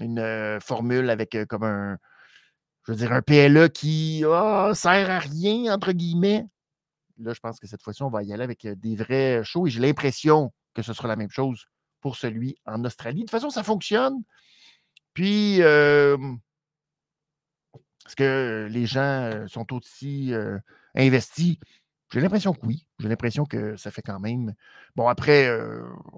[0.00, 1.98] une formule avec comme un,
[2.86, 6.46] je veux dire, un PLE qui oh, sert à rien, entre guillemets.
[7.18, 9.70] Là, je pense que cette fois-ci, on va y aller avec des vrais shows et
[9.70, 11.66] j'ai l'impression que ce sera la même chose
[12.00, 13.20] pour celui en Australie.
[13.20, 14.22] De toute façon, ça fonctionne.
[15.12, 16.16] Puis, est-ce
[18.16, 20.32] que les gens sont aussi
[20.94, 21.58] investis?
[22.12, 22.86] J'ai l'impression que oui.
[22.98, 24.54] J'ai l'impression que ça fait quand même.
[24.96, 25.48] Bon, après,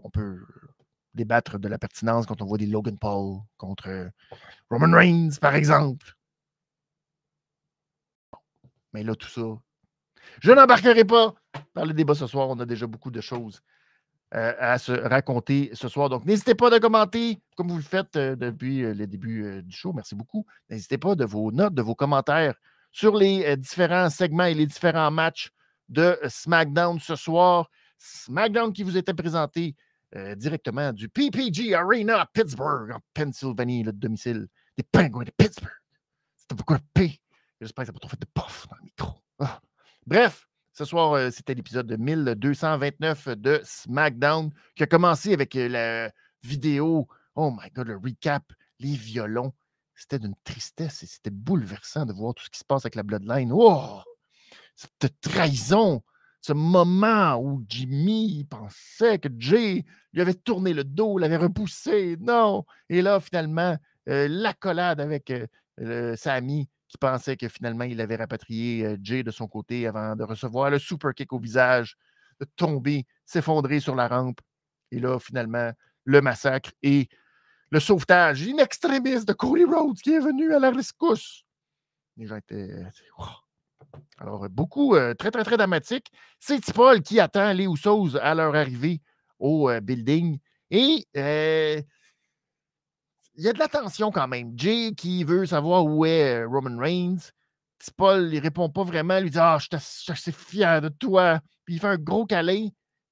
[0.02, 0.40] on peut
[1.14, 4.08] débattre de la pertinence quand on voit des Logan Paul contre euh,
[4.70, 6.14] Roman Reigns, par exemple.
[8.92, 9.42] Mais là, tout ça,
[10.40, 11.34] je n'embarquerai pas
[11.74, 12.48] dans le débat ce soir.
[12.48, 13.62] On a déjà beaucoup de choses
[14.34, 16.08] euh, à se raconter ce soir.
[16.08, 19.92] Donc, n'hésitez pas de commenter comme vous le faites euh, depuis le début du show.
[19.92, 20.46] Merci beaucoup.
[20.68, 22.54] N'hésitez pas de vos notes, de vos commentaires
[22.90, 25.50] sur les différents segments et les différents matchs
[25.92, 27.70] de SmackDown ce soir.
[27.98, 29.76] SmackDown qui vous était présenté
[30.16, 35.70] euh, directement du PPG Arena à Pittsburgh, en Pennsylvanie, le domicile des Penguins de Pittsburgh.
[36.36, 37.20] C'était beaucoup de P?
[37.60, 39.12] J'espère que ça n'a pas trop fait de puff dans le micro.
[39.38, 39.60] Ah.
[40.06, 46.10] Bref, ce soir, euh, c'était l'épisode 1229 de SmackDown qui a commencé avec euh, la
[46.42, 47.06] vidéo.
[47.34, 48.44] Oh my God, le recap,
[48.80, 49.52] les violons.
[49.94, 53.02] C'était d'une tristesse et c'était bouleversant de voir tout ce qui se passe avec la
[53.02, 53.52] Bloodline.
[53.52, 54.02] Oh!
[54.74, 56.02] Cette trahison
[56.42, 62.16] ce moment où Jimmy pensait que Jay lui avait tourné le dos, l'avait repoussé.
[62.20, 62.64] Non.
[62.88, 63.76] Et là, finalement,
[64.08, 65.32] euh, l'accolade avec
[65.80, 70.16] euh, Sammy qui pensait que finalement, il avait rapatrié euh, Jay de son côté avant
[70.16, 71.96] de recevoir le super kick au visage,
[72.40, 74.40] de tomber, s'effondrer sur la rampe.
[74.90, 75.70] Et là, finalement,
[76.04, 77.08] le massacre et
[77.70, 81.44] le sauvetage in de Cody Rhodes qui est venu à la rescousse.
[82.16, 82.84] Les gens étaient.
[84.18, 86.12] Alors, beaucoup, euh, très, très, très dramatique.
[86.38, 89.00] C'est Paul qui attend les Usos à leur arrivée
[89.38, 90.38] au euh, building.
[90.70, 91.80] Et euh,
[93.34, 94.52] il y a de la tension quand même.
[94.56, 97.32] Jay qui veut savoir où est Roman Reigns.
[97.96, 99.16] Paul, il répond pas vraiment.
[99.16, 101.40] Il lui dit Ah, je suis assez fier de toi.
[101.64, 102.68] Puis il fait un gros câlin.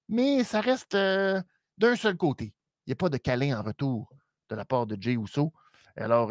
[0.08, 2.54] Mais ça reste d'un seul côté.
[2.86, 4.12] Il n'y a pas de câlin en retour
[4.48, 5.52] de la part de Jay Uso.
[5.96, 6.30] Alors,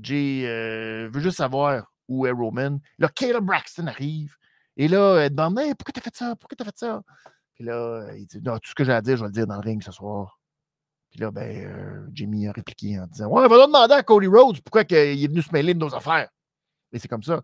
[0.00, 2.78] Jay veut juste savoir où est Roman.
[2.98, 4.36] Là, Caleb Braxton arrive.
[4.76, 6.36] Et là, elle demande Pourquoi t'as fait ça?
[6.36, 7.02] Pourquoi t'as fait ça?
[7.54, 9.46] Puis là, il dit Non, tout ce que j'ai à dire, je vais le dire
[9.46, 10.38] dans le ring ce soir.
[11.10, 14.60] Puis là, ben, euh, Jimmy a répliqué en disant Ouais, va demander à Cody Rhodes
[14.60, 16.28] pourquoi il est venu se mêler de nos affaires.
[16.92, 17.42] Et c'est comme ça.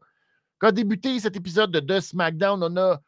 [0.59, 3.01] Quand a débuté cet épisode de The SmackDown, on a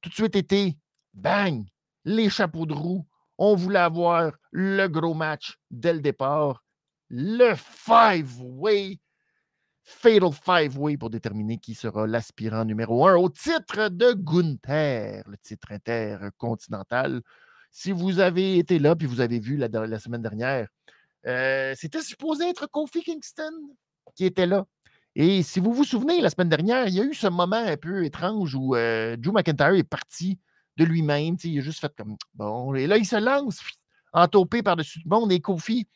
[0.00, 0.76] tout de suite été
[1.12, 1.64] bang,
[2.04, 3.06] les chapeaux de roue.
[3.36, 6.62] On voulait avoir le gros match dès le départ.
[7.10, 8.98] Le five-way
[9.84, 15.36] Fatal Five Way pour déterminer qui sera l'aspirant numéro un au titre de Gunther, le
[15.36, 17.20] titre intercontinental.
[17.70, 20.68] Si vous avez été là puis vous avez vu la, semaine dernière,
[21.26, 23.52] euh, c'était supposé être Kofi Kingston
[24.14, 24.66] qui était là.
[25.16, 27.76] Et si vous vous souvenez, la semaine dernière, il y a eu ce moment un
[27.76, 30.38] peu étrange où euh, Drew McIntyre est parti
[30.76, 31.36] de lui-même.
[31.44, 32.74] Il a juste fait comme bon.
[32.74, 33.60] Et là, il se lance
[34.14, 35.86] entopé par-dessus le monde et Kofi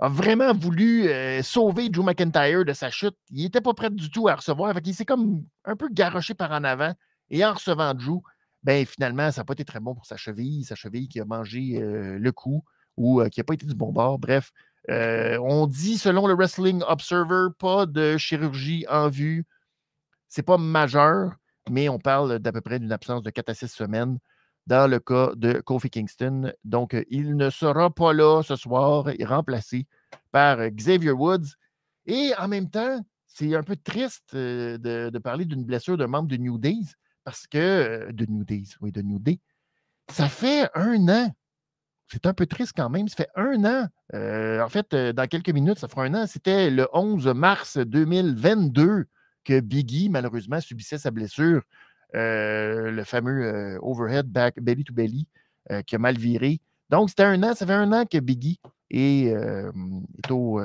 [0.00, 3.16] a vraiment voulu euh, sauver Drew McIntyre de sa chute.
[3.30, 4.74] Il n'était pas prêt du tout à recevoir.
[4.84, 6.94] il s'est comme un peu garoché par en avant.
[7.30, 8.22] Et en recevant Drew,
[8.62, 10.64] ben, finalement, ça n'a pas été très bon pour sa cheville.
[10.64, 12.64] Sa cheville qui a mangé euh, le coup
[12.96, 14.18] ou euh, qui n'a pas été du bon bord.
[14.18, 14.52] Bref,
[14.88, 19.44] on dit, selon le Wrestling Observer, pas de chirurgie en vue.
[20.28, 21.32] C'est pas majeur,
[21.70, 24.18] mais on parle d'à peu près d'une absence de 4 à 6 semaines
[24.68, 26.52] dans le cas de Kofi Kingston.
[26.62, 29.86] Donc, euh, il ne sera pas là ce soir, il est remplacé
[30.30, 31.56] par euh, Xavier Woods.
[32.04, 36.28] Et en même temps, c'est un peu triste euh, de, parler d'une blessure d'un membre
[36.28, 36.92] de New Days
[37.24, 39.40] parce que, de New Days, oui, de New Day,
[40.10, 41.34] ça fait un an.
[42.10, 43.08] C'est un peu triste quand même.
[43.08, 43.88] Ça fait un an.
[44.14, 46.26] en fait, dans quelques minutes, ça fera un an.
[46.26, 49.06] C'était le 11 mars 2022
[49.44, 51.62] que Biggie, malheureusement, subissait sa blessure
[52.12, 55.26] le fameux euh, overhead back belly to belly
[55.70, 56.60] euh, qui a mal viré.
[56.90, 59.32] Donc, c'était un an, ça fait un an que Biggie est,
[60.30, 60.60] au,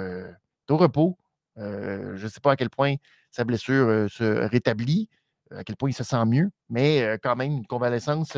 [0.70, 1.18] repos.
[1.58, 2.96] je ne sais pas à quel point
[3.30, 5.10] sa blessure se rétablit,
[5.52, 8.38] à quel point il se sent mieux, mais quand même une convalescence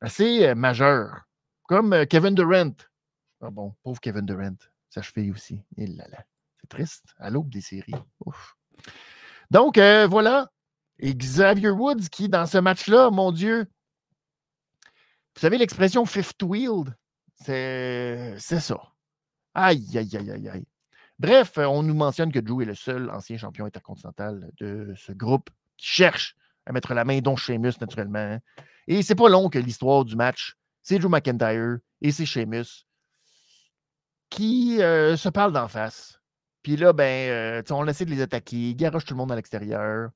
[0.00, 1.22] assez majeure.
[1.64, 2.72] Comme Kevin Durant.
[3.40, 4.56] Ah bon, pauvre Kevin Durant.
[4.88, 5.62] Sa cheville aussi.
[5.76, 6.24] Il là là.
[6.60, 7.14] C'est triste.
[7.18, 7.92] À l'aube des séries.
[9.50, 10.50] Donc, euh, voilà.
[11.00, 13.66] Xavier Woods qui, dans ce match-là, mon Dieu,
[15.34, 16.94] vous savez l'expression fifth wheeled?
[17.40, 18.80] C'est ça.
[19.54, 20.66] Aïe, aïe, aïe, aïe, aïe.
[21.18, 25.50] Bref, on nous mentionne que Drew est le seul ancien champion intercontinental de ce groupe
[25.76, 28.18] qui cherche à mettre la main, dont Sheamus, naturellement.
[28.18, 28.38] Hein.
[28.86, 30.56] Et c'est pas long que l'histoire du match.
[30.82, 32.86] C'est Drew McIntyre et c'est Sheamus
[34.30, 36.20] qui euh, se parlent d'en face.
[36.62, 39.36] Puis là, ben, euh, on essaie de les attaquer, ils garochent tout le monde à
[39.36, 40.10] l'extérieur.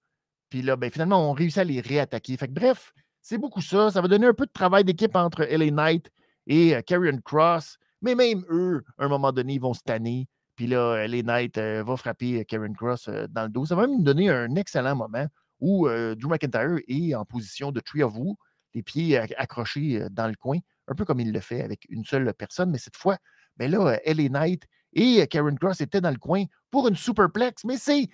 [0.52, 2.36] Puis là, ben, finalement, on réussit à les réattaquer.
[2.36, 3.90] Fait que, bref, c'est beaucoup ça.
[3.90, 6.10] Ça va donner un peu de travail d'équipe entre LA Knight
[6.46, 7.78] et euh, Cross.
[8.02, 10.28] Mais même eux, à un moment donné, ils vont se tanner.
[10.54, 13.64] Puis là, LA Knight euh, va frapper Karen Cross dans le dos.
[13.64, 15.26] Ça va même nous donner un excellent moment
[15.58, 18.36] où Drew McIntyre est en position de Tree of Woo,
[18.74, 22.30] les pieds accrochés dans le coin, un peu comme il le fait avec une seule
[22.34, 22.70] personne.
[22.70, 23.16] Mais cette fois,
[23.56, 27.78] ben là, LA Knight et Karen Cross étaient dans le coin pour une superplex, mais
[27.78, 28.10] c'est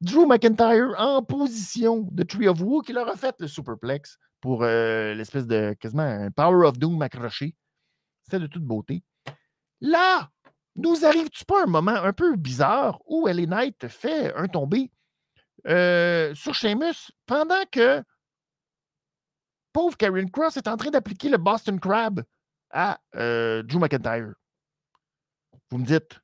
[0.00, 4.62] Drew McIntyre en position de Tree of Woe qui leur a fait le superplex pour
[4.62, 7.54] euh, l'espèce de quasiment un Power of Doom accroché.
[8.22, 9.04] C'était de toute beauté.
[9.82, 10.30] Là,
[10.76, 14.90] nous arrive-tu pas un moment un peu bizarre où LA Knight fait un tombé
[15.66, 18.02] euh, sur Sheamus pendant que
[19.74, 22.24] pauvre Karen Cross est en train d'appliquer le Boston Crab
[22.70, 24.32] à euh, Drew McIntyre?
[25.70, 26.18] Vous me dites,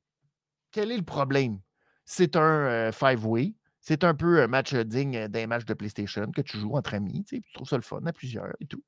[0.71, 1.61] quel est le problème?
[2.07, 3.55] C'est un five-way.
[3.87, 7.23] C'est un peu un match digne d'un match de PlayStation que tu joues entre amis.
[7.23, 8.83] Tu, trouves ça le fun à plusieurs et tout.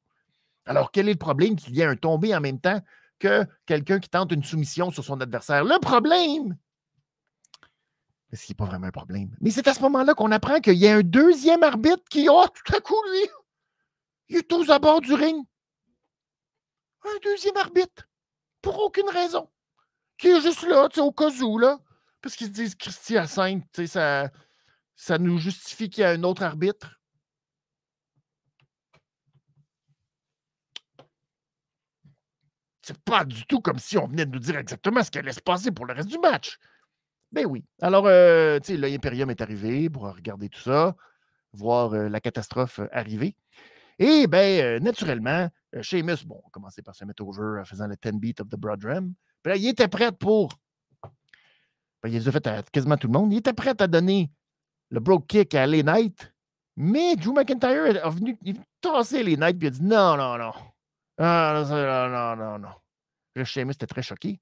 [0.66, 2.80] Alors, quel est le problème qu'il y ait un tombé en même temps
[3.20, 5.62] que quelqu'un qui tente une soumission sur son adversaire?
[5.62, 6.58] Le problème,
[8.32, 10.88] ce n'est pas vraiment un problème, mais c'est à ce moment-là qu'on apprend qu'il y
[10.88, 13.28] a un deuxième arbitre qui, oh, tout à coup, lui,
[14.30, 15.46] il est aux abords du ring.
[17.04, 18.08] Un deuxième arbitre,
[18.62, 19.48] pour aucune raison
[20.18, 21.78] qui est juste là, au cas où, là.
[22.20, 24.28] Parce qu'ils se disent Christy 5, ça,
[24.98, 27.00] ça nous justifie qu'il y a un autre arbitre?
[32.82, 35.32] C'est pas du tout comme si on venait de nous dire exactement ce qui allait
[35.32, 36.58] se passer pour le reste du match.
[37.32, 37.64] Ben oui.
[37.80, 40.96] Alors, euh, tu sais, l'Imperium est arrivé pour regarder tout ça,
[41.52, 43.36] voir euh, la catastrophe euh, arriver.
[43.98, 45.48] Et bien, naturellement,
[45.82, 48.48] Sheamus, bon, on commençait par se mettre au jeu en faisant le 10 beat of
[48.48, 49.14] the Broad Ram
[49.56, 50.58] il était prêt pour.
[52.02, 53.32] Ben, il les a fait à quasiment tout le monde.
[53.32, 54.30] Il était prêt à donner
[54.90, 56.32] le broke kick à les Knight.
[56.76, 58.38] Mais Drew McIntyre est venu
[58.80, 60.52] tasser les Knights et il a dit non, non, non.
[61.18, 62.74] Ah, non, non, non, non.
[63.34, 64.40] Le Sheamus était très choqué.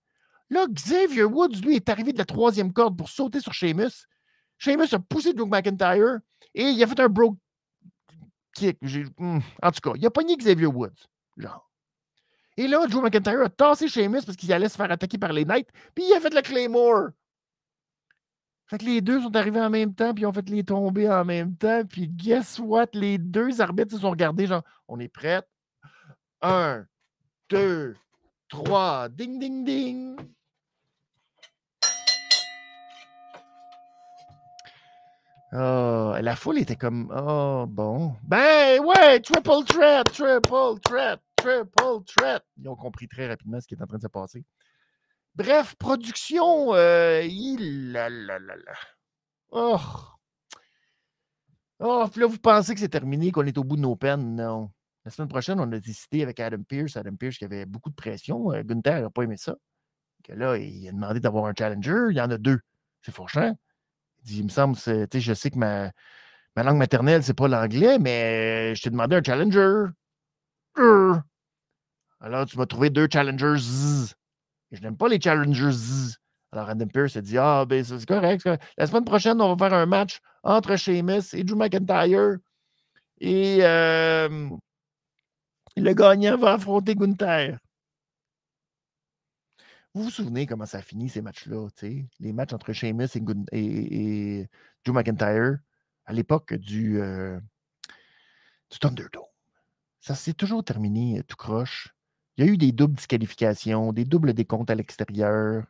[0.51, 4.07] Là, Xavier Woods, lui, est arrivé de la troisième corde pour sauter sur Sheamus.
[4.59, 6.19] Sheamus a poussé Drew McIntyre
[6.55, 7.39] et il a fait un broke
[8.55, 8.79] kick.
[9.19, 11.07] Hmm, en tout cas, il a pogné Xavier Woods.
[11.37, 11.71] Genre.
[12.57, 15.45] Et là, Drew McIntyre a tassé Sheamus parce qu'il allait se faire attaquer par les
[15.45, 17.09] Knights, puis il a fait le Claymore.
[18.68, 21.09] Fait que les deux sont arrivés en même temps, puis ils ont fait les tomber
[21.09, 22.88] en même temps, puis guess what?
[22.94, 25.42] Les deux arbitres se sont regardés, genre, on est prêts?
[26.42, 26.85] Un,
[27.48, 27.94] deux,
[28.48, 30.16] trois, ding, ding, ding.
[35.52, 38.14] Oh, la foule était comme, oh, bon.
[38.24, 42.42] Ben, ouais, triple threat, triple threat triple threat.
[42.57, 44.44] Ils ont compris très rapidement ce qui est en train de se passer.
[45.37, 47.94] Bref, production, euh, il
[49.51, 49.79] Oh.
[51.79, 54.35] Oh, puis là, vous pensez que c'est terminé, qu'on est au bout de nos peines?
[54.35, 54.70] Non.
[55.05, 56.96] La semaine prochaine, on a décidé avec Adam Pierce.
[56.96, 58.51] Adam Pierce qui avait beaucoup de pression.
[58.53, 59.57] Euh, Gunther n'a pas aimé ça.
[60.25, 62.07] Que là, il a demandé d'avoir un challenger.
[62.11, 62.61] Il y en a deux.
[63.03, 63.55] C'est fourchant.
[64.20, 65.92] Il dit, il me semble, je sais que ma,
[66.57, 69.85] langue maternelle, c'est pas l'anglais, mais je t'ai demandé un challenger.
[72.20, 74.14] Alors, tu m'as trouvé deux challengers.
[74.72, 76.16] Je n'aime pas les challengers.
[76.52, 79.79] Alors, Adam Pierce a dit Ah, ben, c'est correct, La semaine prochaine, on va faire
[79.79, 82.38] un match entre Sheamus et Drew McIntyre.
[83.20, 84.48] Et euh,
[85.76, 87.59] le gagnant va affronter Gunther.
[89.94, 91.68] Vous vous souvenez comment ça a fini ces matchs-là?
[92.20, 93.09] Les matchs entre Sheamus
[93.52, 94.48] et,
[94.85, 95.59] Drew McIntyre
[96.05, 97.40] à l'époque du, euh,
[98.70, 99.24] du Thunderdome.
[100.00, 101.96] Ça s'est toujours terminé tout croche.
[102.37, 105.64] Il y a eu des doubles disqualifications, des doubles décomptes à l'extérieur.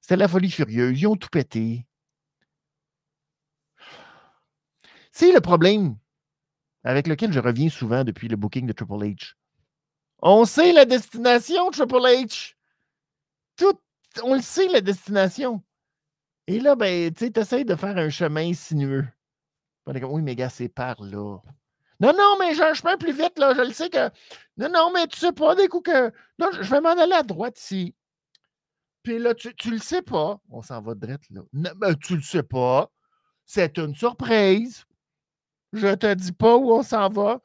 [0.00, 1.00] C'était la folie furieuse.
[1.00, 1.86] Ils ont tout pété.
[5.12, 5.96] C'est le problème
[6.82, 9.34] avec lequel je reviens souvent depuis le booking de Triple H.
[10.20, 12.54] On sait la destination, Triple H.
[14.22, 15.62] On le sait, la destination.
[16.46, 19.06] Et là, ben, tu essaies de faire un chemin sinueux.
[19.86, 21.38] Oui, mais gars, c'est par là.
[22.00, 23.54] Non, non, mais j'ai un chemin plus vite, là.
[23.54, 24.10] Je le sais que.
[24.56, 26.12] Non, non, mais tu sais pas des coups que.
[26.38, 27.94] Non, je vais m'en aller à droite ici.
[29.02, 30.40] Puis là, tu, tu le sais pas.
[30.50, 31.42] On s'en va direct là.
[31.52, 32.90] Non, ben, tu le sais pas.
[33.44, 34.84] C'est une surprise.
[35.72, 37.40] Je te dis pas où on s'en va.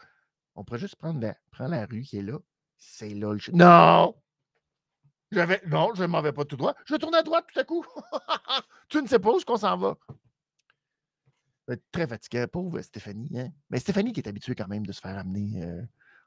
[0.55, 2.37] On pourrait juste prendre la, prendre la rue qui est là.
[2.77, 3.39] C'est là le.
[3.53, 4.15] Non!
[5.31, 5.61] J'avais.
[5.67, 6.73] Non, je ne m'en vais pas tout droit.
[6.85, 7.85] Je vais tourner à droite tout à coup.
[8.89, 9.95] tu ne sais pas où qu'on s'en va.
[11.69, 13.29] Être très fatigué, pauvre Stéphanie.
[13.37, 13.49] Hein?
[13.69, 15.81] Mais Stéphanie qui est habituée quand même de se faire amener euh,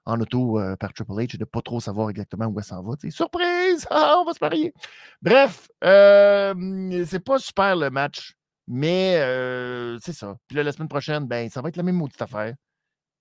[0.05, 2.65] en auto euh, par Triple H et de ne pas trop savoir exactement où elle
[2.65, 2.95] s'en va.
[3.11, 3.87] Surprise!
[3.91, 4.73] Ah, on va se marier.
[5.21, 8.35] Bref, euh, c'est pas super le match,
[8.67, 10.37] mais euh, c'est ça.
[10.47, 12.55] Puis là, la semaine prochaine, ben, ça va être la même maudite affaire.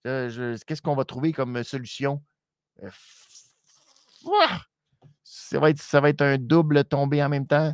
[0.07, 2.21] Euh, Qu'est-ce qu'on va trouver comme solution?
[2.84, 2.89] Euh,
[5.23, 7.73] ça, va être, ça va être un double tombé en même temps.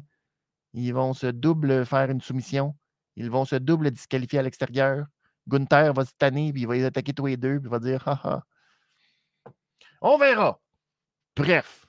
[0.73, 2.75] Ils vont se double faire une soumission.
[3.17, 5.07] Ils vont se double disqualifier à l'extérieur.
[5.47, 7.79] Gunther va se tanner, puis il va les attaquer tous les deux, puis il va
[7.79, 8.45] dire haha.
[10.01, 10.61] On verra.
[11.35, 11.87] Bref.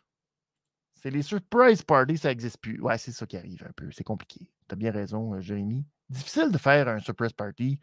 [0.94, 2.80] C'est les surprise parties, ça n'existe plus.
[2.80, 3.90] Ouais, c'est ça qui arrive un peu.
[3.92, 4.50] C'est compliqué.
[4.68, 5.84] Tu as bien raison, euh, Jérémy.
[6.08, 7.78] Difficile de faire un surprise party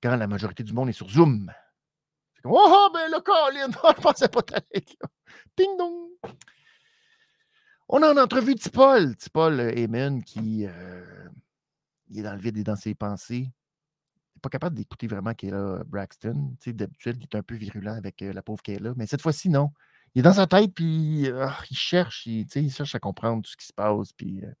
[0.00, 1.52] quand la majorité du monde est sur Zoom.
[2.34, 5.08] C'est comme Oh, oh, ben là, Colin, je pensais pas t'aller là.
[5.56, 6.10] Ding dong.
[7.88, 11.28] On a en entrevue Tipol, Tipol euh, Heyman, qui euh,
[12.08, 13.52] il est dans le vide et dans ses pensées.
[14.34, 16.54] Il n'est pas capable d'écouter vraiment Kayla Braxton.
[16.60, 19.22] Tu sais, D'habitude, il est un peu virulent avec euh, la pauvre Kayla, mais cette
[19.22, 19.72] fois-ci, non.
[20.14, 23.50] Il est dans sa tête, puis euh, il cherche, il, il cherche à comprendre tout
[23.50, 24.52] ce qui se passe, puis euh,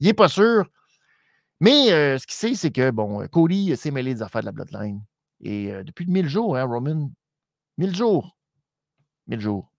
[0.00, 0.68] il n'est pas sûr.
[1.60, 5.02] Mais ce qu'il sait, c'est que, bon, Cody s'est mêlé des affaires de la Bloodline.
[5.40, 7.10] Et depuis 1000 jours, hein, Roman,
[7.78, 8.36] 1000 jours.
[9.26, 9.72] 1000 jours.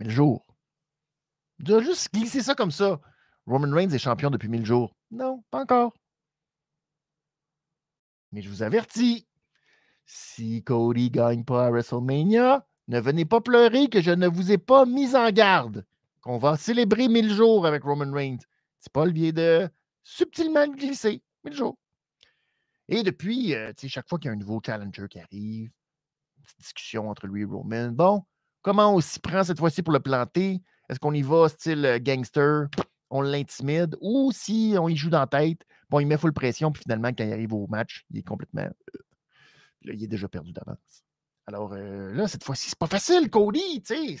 [0.00, 0.44] 1000 jours.
[1.64, 3.00] Tu as juste glissé ça comme ça.
[3.46, 4.94] Roman Reigns est champion depuis 1000 jours.
[5.10, 5.94] Non, pas encore.
[8.32, 9.26] Mais je vous avertis,
[10.04, 14.58] si Cody gagne pas à WrestleMania, ne venez pas pleurer que je ne vous ai
[14.58, 15.86] pas mis en garde.
[16.20, 18.38] Qu'on va célébrer 1000 jours avec Roman Reigns.
[18.78, 19.68] C'est pas le vient de
[20.02, 21.22] subtilement le glisser.
[21.44, 21.78] 1000 jours.
[22.88, 25.70] Et depuis, euh, chaque fois qu'il y a un nouveau challenger qui arrive,
[26.38, 27.90] une petite discussion entre lui et Roman.
[27.90, 28.24] Bon,
[28.62, 30.62] comment on s'y prend cette fois-ci pour le planter?
[30.88, 32.68] Est-ce qu'on y va style euh, gangster,
[33.10, 36.72] on l'intimide, ou si on y joue dans la tête, bon, il met full pression,
[36.72, 38.62] puis finalement, quand il arrive au match, il est complètement.
[38.62, 38.98] euh,
[39.82, 41.04] là, il est déjà perdu d'avance.
[41.46, 43.94] Alors euh, là, cette fois-ci, c'est pas facile, Cody, tu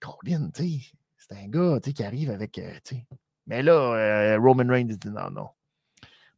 [0.00, 2.78] Colin, c'est un gars, tu sais, qui arrive avec, euh.
[3.46, 5.48] Mais là, Roman Reigns il dit non, non.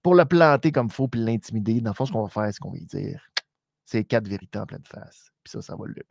[0.02, 2.60] Pour le planter comme faut, puis l'intimider, dans le fond, ce qu'on va faire, c'est
[2.60, 3.20] qu'on va lui dire,
[3.84, 5.32] c'est quatre vérités en pleine face.
[5.42, 6.02] Puis ça, ça va le.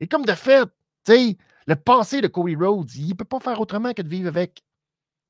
[0.00, 0.68] Et comme de fait,
[1.04, 1.36] tu sais,
[1.66, 4.62] le passé de Cody Rhodes, il ne peut pas faire autrement que de vivre avec.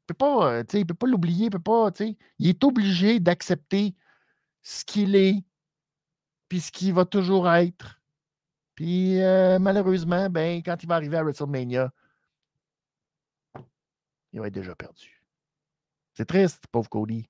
[0.09, 1.91] Il pas, euh, peut pas l'oublier, il peut pas.
[2.39, 3.95] Il est obligé d'accepter
[4.63, 5.45] ce qu'il est,
[6.49, 8.01] puis ce qu'il va toujours être.
[8.75, 11.93] Puis euh, malheureusement, ben, quand il va arriver à WrestleMania,
[14.33, 15.23] il va être déjà perdu.
[16.15, 17.29] C'est triste, pauvre Cody.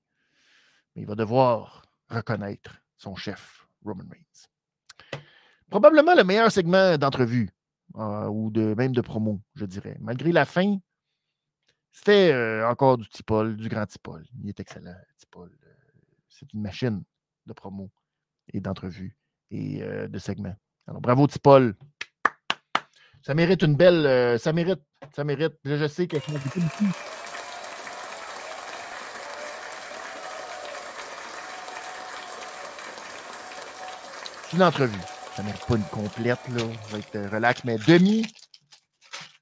[0.95, 5.21] Mais il va devoir reconnaître son chef, Roman Reigns.
[5.69, 7.49] Probablement le meilleur segment d'entrevue,
[7.95, 9.97] euh, ou de, même de promo, je dirais.
[9.99, 10.77] Malgré la fin,
[11.91, 14.25] c'était euh, encore du Tipol, du grand Tipol.
[14.41, 15.49] Il est excellent, Tipol.
[15.49, 15.73] Euh,
[16.29, 17.03] C'est une machine
[17.45, 17.91] de promo
[18.53, 19.17] et d'entrevue
[19.49, 20.55] et euh, de segments.
[20.87, 21.75] Alors, bravo, Tipol.
[23.23, 24.39] Ça mérite une belle.
[24.39, 24.81] ça mérite.
[25.15, 25.53] Ça mérite.
[25.63, 26.21] Je, je sais qu'elle.
[34.49, 35.20] C'est une entrevue.
[35.35, 36.59] Ça mérite pas une complète, là.
[36.59, 38.25] Ça va être euh, relax, mais demi.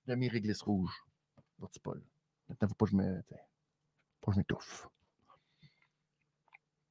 [0.05, 0.93] Demi réglisse rouge.
[1.57, 2.01] Pour Tipol.
[2.47, 3.21] Maintenant, faut pas que je me.
[4.21, 4.87] Pas que je m'étouffe.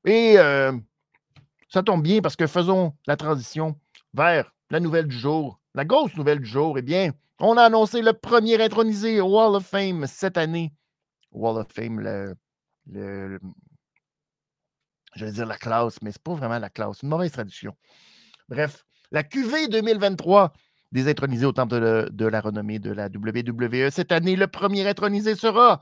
[0.05, 0.77] Et euh,
[1.69, 3.79] ça tombe bien parce que faisons la transition
[4.15, 5.61] vers la nouvelle du jour.
[5.75, 9.55] La grosse nouvelle du jour, eh bien, on a annoncé le premier intronisé au Wall
[9.55, 10.73] of Fame cette année.
[11.31, 12.35] Wall of Fame, le,
[12.87, 13.39] le,
[15.15, 17.77] j'allais dire la classe, mais c'est pas vraiment la classe, une mauvaise traduction.
[18.49, 20.53] Bref, la QV 2023
[20.93, 23.91] des intronisés au temple de, la renommée de la WWE.
[23.91, 25.81] Cette année, le premier intronisé sera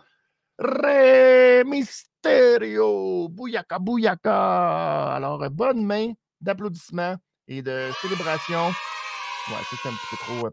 [0.59, 3.29] Rey Mysterio.
[3.29, 5.15] Bouyaka, bouyaka.
[5.15, 7.17] Alors, bonne main d'applaudissements
[7.47, 8.69] et de célébration.
[9.49, 10.47] Ouais, c'est un petit peu trop.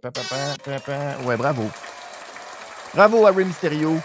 [0.89, 1.23] euh.
[1.25, 1.63] Ouais, bravo.
[2.93, 3.97] Bravo à Rey Mysterio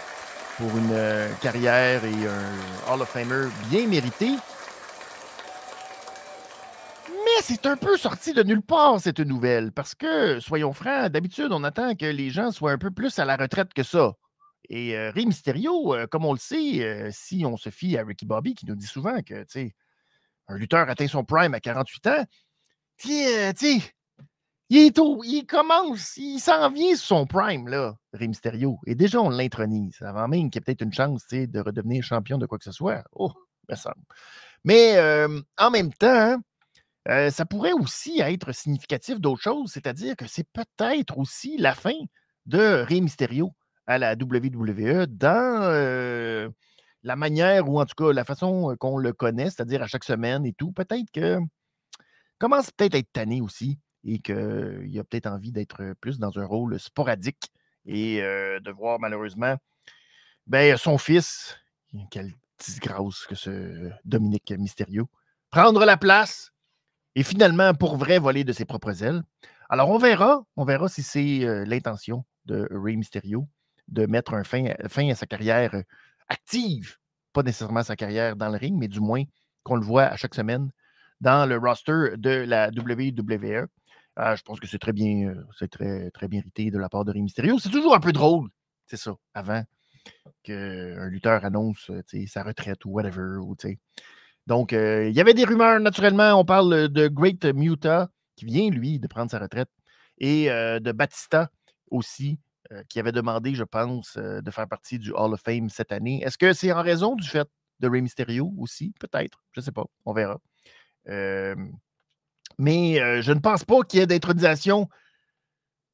[0.57, 4.31] pour une euh, carrière et un Hall of Famer bien mérité.
[7.41, 11.63] C'est un peu sorti de nulle part, cette nouvelle, parce que, soyons francs, d'habitude, on
[11.63, 14.13] attend que les gens soient un peu plus à la retraite que ça.
[14.69, 18.25] Et euh, Mysterio, euh, comme on le sait, euh, si on se fie à Ricky
[18.25, 19.45] Bobby, qui nous dit souvent que,
[20.47, 23.65] un lutteur atteint son prime à 48 ans, euh, tu
[24.69, 28.79] il, est il commence, il s'en vient sur son prime, là, Rey Mysterio.
[28.85, 32.37] Et déjà, on l'intronise, avant même qu'il y ait peut-être une chance de redevenir champion
[32.37, 33.03] de quoi que ce soit.
[33.13, 33.31] Oh,
[33.67, 34.03] me semble.
[34.63, 34.99] Mais
[35.57, 36.37] en même temps,
[37.07, 41.95] euh, ça pourrait aussi être significatif d'autres choses, c'est-à-dire que c'est peut-être aussi la fin
[42.45, 43.53] de Rey Mysterio
[43.87, 46.49] à la WWE dans euh,
[47.03, 50.45] la manière, ou en tout cas la façon qu'on le connaît, c'est-à-dire à chaque semaine
[50.45, 50.71] et tout.
[50.71, 51.39] Peut-être que
[52.37, 56.45] commence peut-être à être tanné aussi et qu'il a peut-être envie d'être plus dans un
[56.45, 57.51] rôle sporadique
[57.85, 59.55] et de voir malheureusement
[60.47, 61.57] ben, son fils,
[62.11, 65.09] quelle disgrâce que ce Dominique Mysterio,
[65.49, 66.51] prendre la place
[67.19, 69.23] et finalement, pour vrai, voler de ses propres ailes.
[69.67, 73.45] Alors, on verra, on verra si c'est l'intention de Rey Mysterio
[73.89, 75.83] de mettre un fin, à sa carrière
[76.29, 76.95] active,
[77.33, 79.23] pas nécessairement sa carrière dans le ring, mais du moins
[79.63, 80.71] qu'on le voit à chaque semaine
[81.19, 83.67] dans le roster de la WWE.
[84.15, 87.03] Ah, je pense que c'est très bien, euh, c'est très, très irrité de la part
[87.03, 87.59] de Rey Mysterio.
[87.59, 88.49] C'est toujours un peu drôle,
[88.85, 89.63] c'est ça, avant
[90.43, 93.39] qu'un lutteur annonce euh, sa retraite ou whatever.
[93.41, 93.57] Ou,
[94.49, 96.33] Donc, euh, il y avait des rumeurs, naturellement.
[96.33, 99.69] On parle de Great Muta, qui vient, lui, de prendre sa retraite,
[100.17, 101.49] et de Batista
[101.91, 102.39] aussi,
[102.89, 106.21] qui avait demandé, je pense, de faire partie du Hall of Fame cette année.
[106.23, 107.47] Est-ce que c'est en raison du fait
[107.79, 108.93] de Rey Mysterio aussi?
[108.99, 109.41] Peut-être.
[109.53, 109.85] Je ne sais pas.
[110.05, 110.39] On verra
[112.57, 114.89] mais je ne pense pas qu'il y ait d'intronisation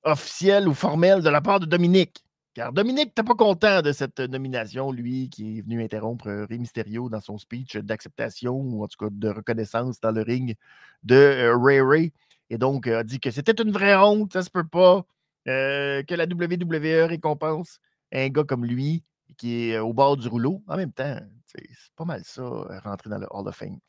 [0.04, 2.25] officielle ou formelle de la part de Dominique.
[2.56, 7.10] Car Dominique n'était pas content de cette nomination, lui, qui est venu interrompre Rey Mysterio
[7.10, 10.56] dans son speech d'acceptation ou en tout cas de reconnaissance dans le ring
[11.04, 12.14] de Ray Ray.
[12.50, 15.06] Et donc a dit que c'était une vraie honte, ça se peut pas,
[15.46, 17.82] que la WWE récompense
[18.14, 19.04] un gars comme lui
[19.38, 20.64] qui est au bord du rouleau.
[20.68, 22.42] En même temps, c'est pas mal ça,
[22.86, 23.80] rentrer dans le Hall of Fame.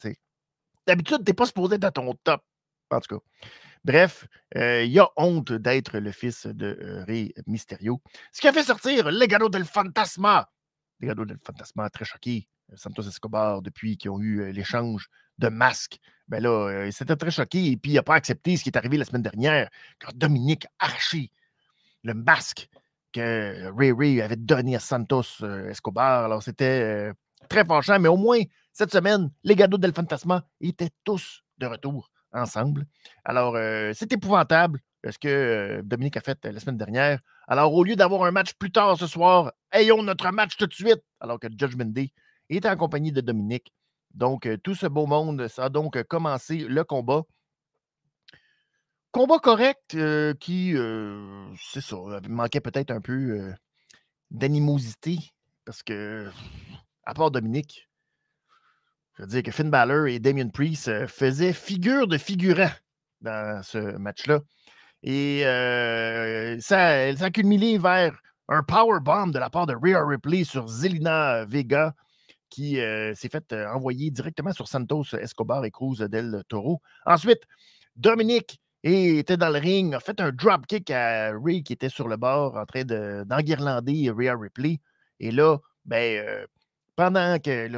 [0.89, 2.43] D'habitude, tu n'es pas supposé être à ton top.
[2.91, 3.23] En tout cas.
[3.87, 4.27] Bref,
[4.57, 8.03] euh, il a honte d'être le fils de euh, Rey Mysterio.
[8.33, 10.51] Ce qui a fait sortir Legado del Fantasma.
[10.99, 12.49] Legado del Fantasma, très choqué.
[12.73, 15.09] Euh, Santos Escobar, depuis qu'ils ont eu l'échange
[15.39, 15.99] de masques.
[16.27, 18.77] Ben là, il s'était très choqué et puis il n'a pas accepté ce qui est
[18.77, 19.71] arrivé la semaine dernière
[20.01, 21.31] quand Dominique a arraché
[22.03, 22.69] le masque
[23.13, 26.25] que Ray Ray avait donné à Santos Escobar.
[26.25, 27.13] Alors, c'était
[27.49, 28.41] très fâchant, mais au moins,
[28.73, 32.87] cette semaine, les Legado del Fantasma étaient tous de retour ensemble.
[33.25, 37.21] Alors, euh, c'est épouvantable ce que euh, Dominique a fait euh, la semaine dernière.
[37.47, 40.75] Alors, au lieu d'avoir un match plus tard ce soir, ayons notre match tout de
[40.75, 42.13] suite, alors que Judgment Day
[42.49, 43.73] est en compagnie de Dominique.
[44.15, 47.23] Donc, tout ce beau monde, ça a donc commencé le combat.
[49.11, 49.97] Combat correct
[50.41, 50.75] qui,
[51.61, 51.97] c'est ça,
[52.29, 53.53] manquait peut-être un peu
[54.31, 55.19] d'animosité
[55.67, 56.31] parce que,
[57.05, 57.86] à part Dominique,
[59.17, 62.71] je veux dire que Finn Balor et Damien Priest euh, faisaient figure de figurant
[63.23, 64.41] dans ce match-là.
[65.03, 70.45] Et euh, ça, a culminé vers un power bomb de la part de Rhea Ripley
[70.45, 71.95] sur Zelina Vega,
[72.51, 76.83] qui euh, s'est fait envoyer directement sur Santos Escobar et Cruz del Toro.
[77.07, 77.41] Ensuite,
[77.97, 82.07] Dominique était dans le ring, a fait un drop kick à Ray qui était sur
[82.07, 84.81] le bord en train d'enguirlander Rhea Ripley.
[85.19, 86.47] Et là, ben,
[86.95, 87.69] pendant que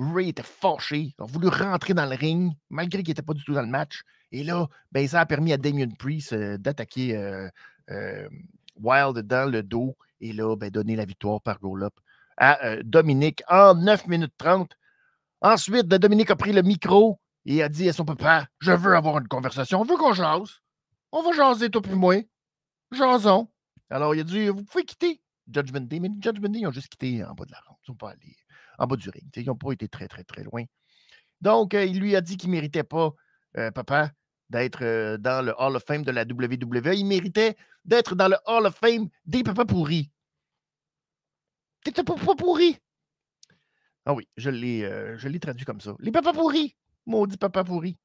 [0.00, 3.44] Ray était fâché, il a voulu rentrer dans le ring, malgré qu'il n'était pas du
[3.44, 4.02] tout dans le match.
[4.32, 7.48] Et là, ben, ça a permis à Damien Priest euh, d'attaquer euh,
[7.90, 8.28] euh,
[8.76, 11.94] Wild dans le dos et là, ben, donner la victoire par roll-up
[12.38, 14.74] à Dominique en 9 minutes 30.
[15.42, 18.94] Ensuite, ben, Dominique a pris le micro et a dit à son papa Je veux
[18.94, 20.60] avoir une conversation, on veut qu'on jase.
[21.12, 22.22] On va jaser, toi plus moi.
[22.92, 23.48] Jasons.
[23.90, 25.20] Alors, il a dit Vous pouvez quitter
[25.52, 27.78] Judgment Day, mais Judgment Day, ils ont juste quitté en bas de la rampe.
[27.80, 28.36] Ils ne sont pas allés
[28.80, 29.24] en bas du ring.
[29.36, 30.64] ils n'ont pas été très, très, très loin.
[31.40, 33.14] Donc, euh, il lui a dit qu'il ne méritait pas,
[33.56, 34.10] euh, papa,
[34.48, 36.94] d'être euh, dans le Hall of Fame de la WWE.
[36.94, 40.10] Il méritait d'être dans le Hall of Fame des papas pourris.
[41.84, 42.78] T'étais pas papa pourri.
[44.06, 45.94] Ah oui, je l'ai, traduit comme ça.
[46.00, 46.74] Les papas pourris.
[47.06, 47.96] Maudit papa pourri.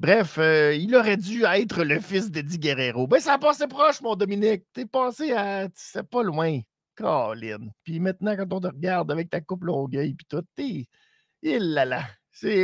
[0.00, 3.06] Bref, il aurait dû être le fils d'Eddie Guerrero.
[3.06, 4.64] Ben, ça a passé proche, mon Dominique.
[4.72, 5.68] T'es passé à.
[5.74, 6.60] C'est pas loin.
[6.96, 7.68] Colin.
[7.84, 10.88] Puis maintenant, quand on te regarde avec ta coupe longueuil, puis tout, t'es.
[11.42, 12.02] Il là là.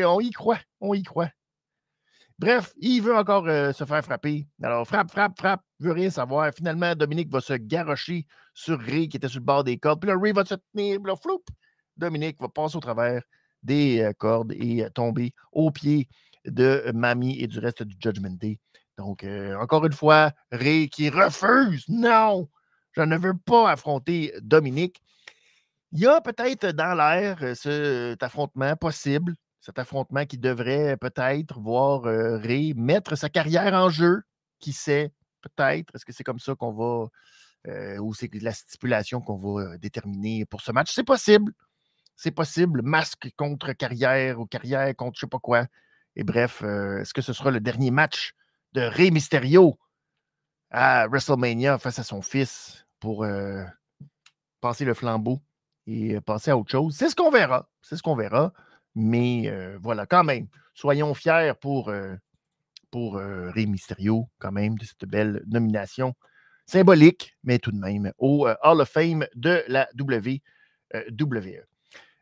[0.06, 0.60] On y croit.
[0.80, 1.30] On y croit.
[2.40, 4.46] Bref, il veut encore euh, se faire frapper.
[4.62, 6.50] Alors, frappe, frappe, frappe, veut rien savoir.
[6.54, 10.00] Finalement, Dominique va se garrocher sur Ray qui était sur le bord des cordes.
[10.00, 11.44] Puis là, Ray va se tenir, là, floup.
[11.98, 13.22] Dominique va passer au travers
[13.62, 16.08] des euh, cordes et euh, tomber au pied
[16.46, 18.58] de Mamie et du reste du Judgment Day.
[18.96, 19.24] Donc,
[19.58, 21.84] encore une fois, Ray qui refuse.
[21.88, 22.48] Non!
[22.92, 25.02] Je ne veux pas affronter Dominique.
[25.92, 31.60] Il y a peut-être dans l'air euh, cet affrontement possible, cet affrontement qui devrait peut-être
[31.60, 34.22] voir euh, Ray mettre sa carrière en jeu.
[34.58, 35.12] Qui sait?
[35.40, 35.94] Peut-être.
[35.94, 37.08] Est-ce que c'est comme ça qu'on va.
[37.68, 40.92] Euh, ou c'est la stipulation qu'on va euh, déterminer pour ce match?
[40.92, 41.52] C'est possible.
[42.16, 42.82] C'est possible.
[42.82, 45.66] Masque contre carrière ou carrière contre je ne sais pas quoi.
[46.16, 48.32] Et bref, est-ce que ce sera le dernier match
[48.72, 49.78] de Rey Mysterio?
[50.70, 53.26] À WrestleMania face à son fils pour
[54.60, 55.40] passer le flambeau
[55.86, 56.94] et passer à autre chose?
[56.96, 57.68] C'est ce qu'on verra.
[57.82, 58.52] C'est ce qu'on verra.
[58.94, 59.52] Mais
[59.82, 61.92] voilà, quand même, soyons fiers pour,
[62.90, 66.14] pour Rey Mysterio, quand même, de cette belle nomination
[66.66, 70.40] symbolique, mais tout de même, au Hall of Fame de la WWE.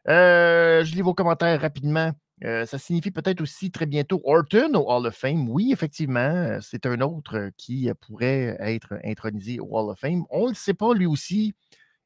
[0.06, 2.12] je lis vos commentaires rapidement.
[2.42, 5.48] Ça signifie peut-être aussi très bientôt Orton au Hall of Fame.
[5.48, 10.24] Oui, effectivement, c'est un autre qui pourrait être intronisé au Hall of Fame.
[10.30, 11.54] On ne le sait pas, lui aussi.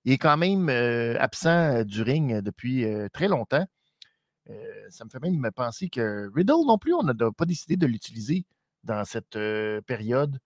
[0.05, 3.66] Il est quand même absent du ring depuis très longtemps.
[4.51, 7.87] Euh, ça me fait même penser que Riddle non plus, on n'a pas décidé de
[7.87, 8.45] l'utiliser
[8.85, 10.39] dans cette euh, période.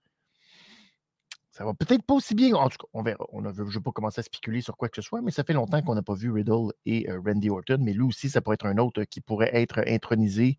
[1.57, 2.55] Ça va peut-être pas aussi bien.
[2.55, 3.25] En tout cas, on verra.
[3.33, 5.43] On je ne vais pas commencer à spéculer sur quoi que ce soit, mais ça
[5.43, 7.79] fait longtemps qu'on n'a pas vu Riddle et euh, Randy Orton.
[7.81, 10.59] Mais lui aussi, ça pourrait être un autre qui pourrait être intronisé.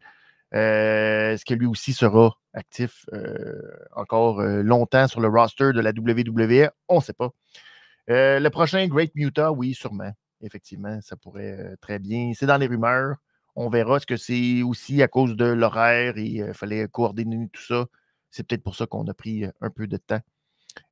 [0.51, 3.05] Est-ce que lui aussi sera actif
[3.95, 6.71] encore longtemps sur le roster de la WWE?
[6.87, 7.29] On ne sait pas.
[8.07, 10.13] le prochain, Great Muta, oui, sûrement.
[10.41, 12.31] Effectivement, ça pourrait très bien.
[12.33, 13.17] C'est dans les rumeurs.
[13.55, 13.99] On verra.
[13.99, 17.85] ce que c'est aussi à cause de l'horaire et il fallait coordonner tout ça?
[18.31, 20.21] C'est peut-être pour ça qu'on a pris un peu de temps.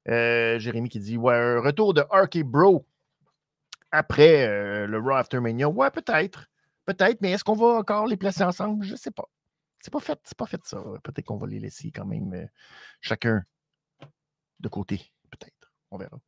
[0.06, 2.86] Jérémy qui dit Ouais, un retour de RK Bro
[3.92, 4.48] après
[4.88, 5.70] le Raw After Mania.
[5.70, 6.48] Ouais, peut-être.
[6.86, 8.84] Peut-être, mais est-ce qu'on va encore les placer ensemble?
[8.86, 9.26] Je ne sais pas.
[9.80, 10.82] C'est pas fait, c'est pas fait ça.
[11.04, 12.48] Peut-être qu'on va les laisser quand même
[13.02, 13.44] chacun
[14.60, 15.02] de côté.
[15.32, 15.72] Peut-être.
[15.92, 16.20] On verra.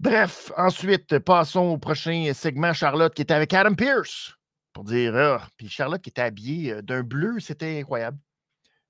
[0.00, 2.72] Bref, ensuite, passons au prochain segment.
[2.72, 4.34] Charlotte qui était avec Adam Pierce
[4.72, 8.18] pour dire, ah, puis Charlotte qui était habillée euh, d'un bleu, c'était incroyable.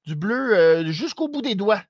[0.04, 1.82] Du bleu euh, jusqu'au bout des doigts.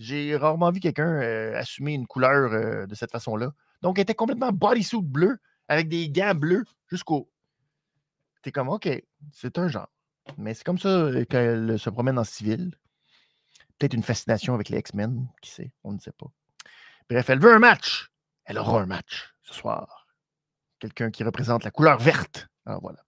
[0.00, 1.20] J'ai rarement vu quelqu'un
[1.54, 3.52] assumer une couleur de cette façon-là.
[3.82, 5.38] Donc, elle était complètement bodysuit bleu
[5.68, 7.30] avec des gants bleus jusqu'au.
[8.42, 8.88] T'es comme, OK,
[9.30, 9.92] c'est un genre.
[10.38, 12.70] Mais c'est comme ça qu'elle se promène en civil.
[13.78, 16.32] Peut-être une fascination avec les X-Men, qui sait, on ne sait pas.
[17.10, 18.10] Bref, elle veut un match.
[18.46, 20.06] Elle aura un match ce soir.
[20.78, 22.48] Quelqu'un qui représente la couleur verte.
[22.64, 23.04] Alors voilà.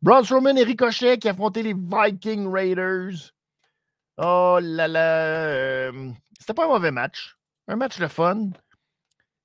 [0.00, 3.33] Braun Strowman et Ricochet qui affrontaient les Viking Raiders.
[4.16, 5.46] Oh là là.
[5.46, 7.36] Euh, c'était pas un mauvais match.
[7.66, 8.50] Un match de fun.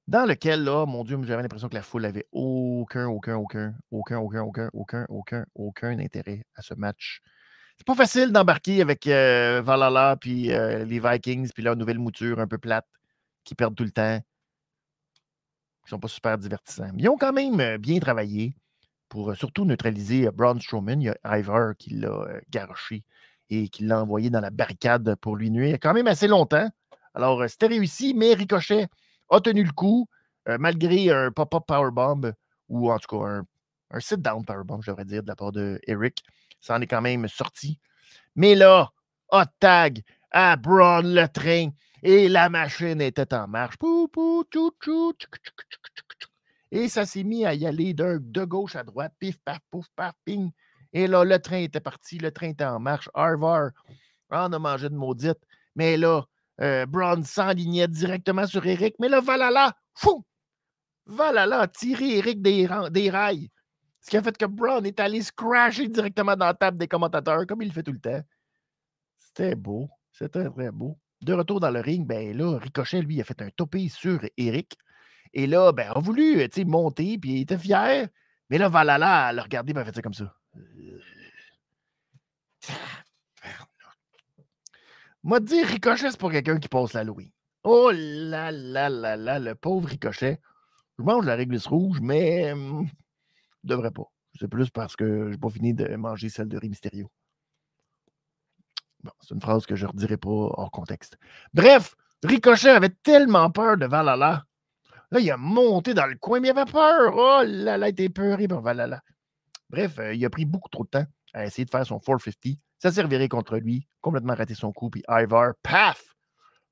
[0.08, 4.18] Dans lequel, là, mon Dieu, j'avais l'impression que la foule avait aucun, aucun, aucun, aucun,
[4.18, 7.22] aucun, aucun, aucun, aucun, aucun intérêt à ce match.
[7.78, 12.40] C'est pas facile d'embarquer avec euh, Valhalla puis euh, les Vikings puis leur nouvelle mouture
[12.40, 12.88] un peu plate
[13.44, 14.20] qui perdent tout le temps.
[15.86, 16.92] Ils sont pas super divertissants.
[16.98, 18.56] ils ont quand même bien travaillé
[19.08, 21.02] pour surtout neutraliser Braun Strowman.
[21.02, 23.04] Il y a Ivar qui l'a garoché
[23.50, 26.70] et qui l'a envoyé dans la barricade pour lui nuire quand même assez longtemps.
[27.14, 28.88] Alors, c'était réussi, mais Ricochet
[29.30, 30.08] a tenu le coup
[30.58, 32.32] malgré un pop-up powerbomb
[32.70, 33.42] ou en tout cas
[33.92, 36.24] un, sit-down powerbomb, je devrais dire, de la part de Eric.
[36.62, 37.80] Ça en est quand même sorti.
[38.36, 38.92] Mais là,
[39.32, 41.70] hot tag à Braun le train
[42.04, 43.78] et la machine était en marche.
[43.78, 44.46] Pou, pou,
[46.72, 49.88] et ça s'est mis à y aller de, de, gauche à droite, pif, paf, pouf,
[49.96, 50.52] paf, ping.
[50.94, 53.10] Et là, le train était parti, le train était en marche.
[53.14, 53.72] Harvard,
[54.30, 55.40] on a mangé de maudite.
[55.76, 56.24] Mais là,
[56.62, 58.96] euh, Braun s'enlignait directement sur Eric.
[59.00, 60.26] Mais là, Valhalla, fou!
[61.06, 62.68] Valhalla a tiré Eric des,
[63.10, 63.50] rails.
[64.02, 66.88] Ce qui a fait que Braun est allé se crasher directement dans la table des
[66.88, 68.22] commentateurs, comme il le fait tout le temps.
[69.18, 69.90] C'était beau.
[70.12, 70.98] C'était très beau.
[71.22, 74.78] De retour dans le ring, ben là, Ricochet, lui, a fait un topé sur Eric.
[75.34, 78.08] Et là, ben, a voulu monter, puis il était fier.
[78.50, 80.34] Mais là, Valhalla, elle a regardé, a fait ça comme ça.
[85.24, 87.30] Moi, dire Ricochet, c'est pour quelqu'un qui passe l'Halloween.
[87.64, 90.40] Oh là là là là, le pauvre Ricochet.
[90.98, 92.88] Je mange la réglisse rouge, mais mmh,
[93.64, 94.06] je devrais pas.
[94.40, 97.12] C'est plus parce que je n'ai pas fini de manger celle de Rey Mysterio.
[99.04, 101.18] Bon, c'est une phrase que je ne redirai pas hors contexte.
[101.54, 104.46] Bref, Ricochet avait tellement peur de Valhalla
[105.12, 107.14] Là, il a monté dans le coin, mais il avait peur.
[107.16, 109.02] Oh là là, il était peuré par Valhalla.
[109.70, 112.58] Bref, euh, il a pris beaucoup trop de temps à essayer de faire son 450.
[112.80, 113.88] Ça servirait contre lui.
[114.02, 114.90] Complètement raté son coup.
[114.90, 116.16] Puis Ivar, paf!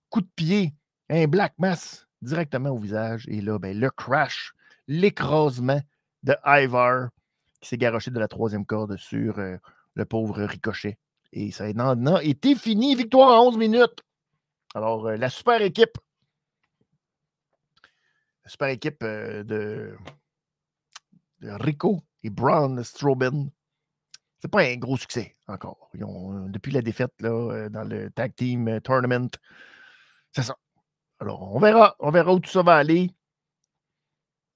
[0.10, 0.74] Coup de pied.
[1.10, 3.26] Un Black Mass directement au visage.
[3.28, 4.54] Et là, ben, le crash,
[4.88, 5.82] l'écrasement
[6.24, 7.10] de Ivar
[7.62, 9.58] qui s'est garoché de la troisième corde sur euh,
[9.94, 10.98] le pauvre Ricochet.
[11.34, 12.96] Et ça a été fini.
[12.96, 14.04] Victoire en 11 minutes.
[14.74, 15.98] Alors, euh, la super équipe
[18.48, 19.96] super équipe de,
[21.42, 23.50] Rico et Braun Strowman.
[24.40, 25.36] C'est pas un gros succès.
[25.48, 25.90] encore.
[25.94, 29.30] depuis la défaite là, dans le Tag Team Tournament.
[30.32, 30.56] C'est ça.
[31.20, 31.96] Alors, on verra.
[32.00, 33.10] On verra où tout ça va aller.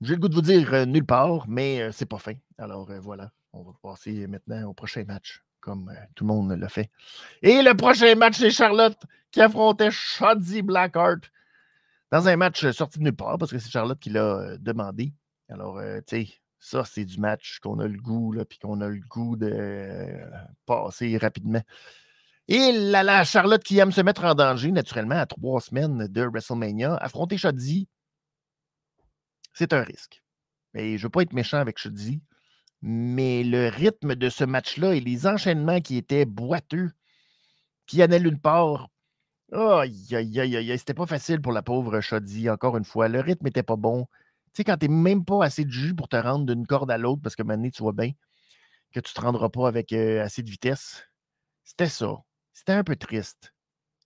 [0.02, 2.36] J'ai le goût de vous dire nulle part, mais c'est pas fin.
[2.58, 3.32] Alors voilà.
[3.54, 6.90] On va passer maintenant au prochain match, comme tout le monde le fait.
[7.42, 8.98] Et le prochain match, c'est Charlotte
[9.32, 11.32] qui affrontait Shotzi Blackheart
[12.12, 15.14] dans un match sorti de nulle part, parce que c'est Charlotte qui l'a demandé.
[15.50, 19.02] Alors, tu sais, ça, c'est du match qu'on a le goût, puis qu'on a le
[19.10, 20.08] goût de
[20.66, 21.62] passer rapidement.
[22.48, 26.96] Et la, Charlotte qui aime se mettre en danger, naturellement, à trois semaines de WrestleMania,
[26.98, 27.88] affronter Shotzi,
[29.54, 30.24] c'est un risque.
[30.74, 32.22] Mais je ne veux pas être méchant avec Shotzi,
[32.84, 36.92] mais le rythme de ce match-là et les enchaînements qui étaient boiteux,
[37.88, 38.90] qui allaient une part,
[39.52, 43.08] aïe, c'était pas facile pour la pauvre Shoddy, encore une fois.
[43.08, 44.08] Le rythme n'était pas bon.
[44.54, 46.92] Tu sais, quand tu n'es même pas assez de jus pour te rendre d'une corde
[46.92, 48.12] à l'autre, parce que maintenant, tu vois bien
[48.94, 51.04] que tu ne te rendras pas avec assez de vitesse.
[51.64, 52.18] C'était ça.
[52.54, 53.54] C'était un peu triste.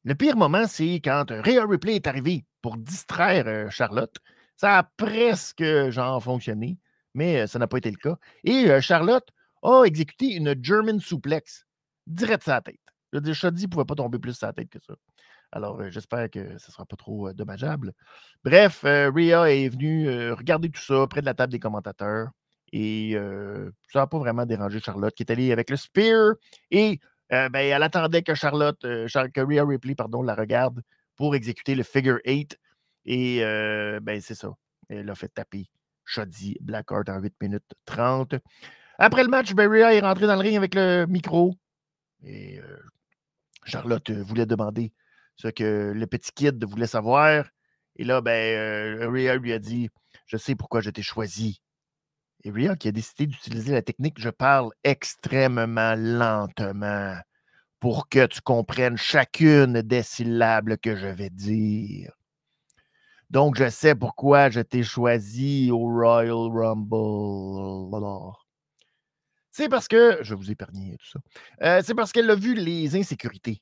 [0.04, 4.16] Le pire moment, c'est quand Rhea Replay est arrivé pour distraire Charlotte.
[4.56, 6.78] Ça a presque, genre, fonctionné
[7.16, 8.18] mais ça n'a pas été le cas.
[8.44, 9.28] Et Charlotte
[9.64, 11.66] a exécuté une German suplex
[12.06, 12.80] direct sa tête.
[13.14, 14.94] Je dire, Shoddy ne pouvait pas tomber plus sa tête que ça.
[15.56, 17.94] Alors, euh, j'espère que ce ne sera pas trop dommageable.
[18.44, 22.30] Bref, Rhea est venue regarder tout ça près de la table des commentateurs.
[22.72, 23.16] Et
[23.92, 26.34] ça n'a pas vraiment dérangé Charlotte, qui est allée avec le Spear.
[26.72, 27.00] Et
[27.30, 30.82] ben, elle attendait que Charlotte, que Rhea Ripley, pardon, la regarde
[31.16, 32.60] pour exécuter le Figure 8.
[33.06, 33.40] Et
[34.02, 34.52] ben, c'est ça.
[34.90, 35.70] Elle a fait taper
[36.04, 38.36] Shoddy Blackheart en 8 minutes 30.
[38.98, 41.54] Après le match, Beria est rentré dans le ring avec le micro.
[42.24, 42.78] Et euh,
[43.66, 44.94] Charlotte euh, voulait demander
[45.36, 47.46] ce que le petit kid voulait savoir.
[47.98, 49.90] Et là, ben, euh, Rhea lui a dit
[50.26, 51.62] Je sais pourquoi je t'ai choisi.
[52.44, 57.18] Et Rhea qui a décidé d'utiliser la technique Je parle extrêmement lentement
[57.80, 62.12] pour que tu comprennes chacune des syllabes que je vais dire.
[63.30, 68.34] Donc, je sais pourquoi je t'ai choisi au Royal Rumble.
[69.52, 71.20] C'est parce que, je vais vous épargner tout ça,
[71.64, 73.62] euh, c'est parce qu'elle a vu les insécurités.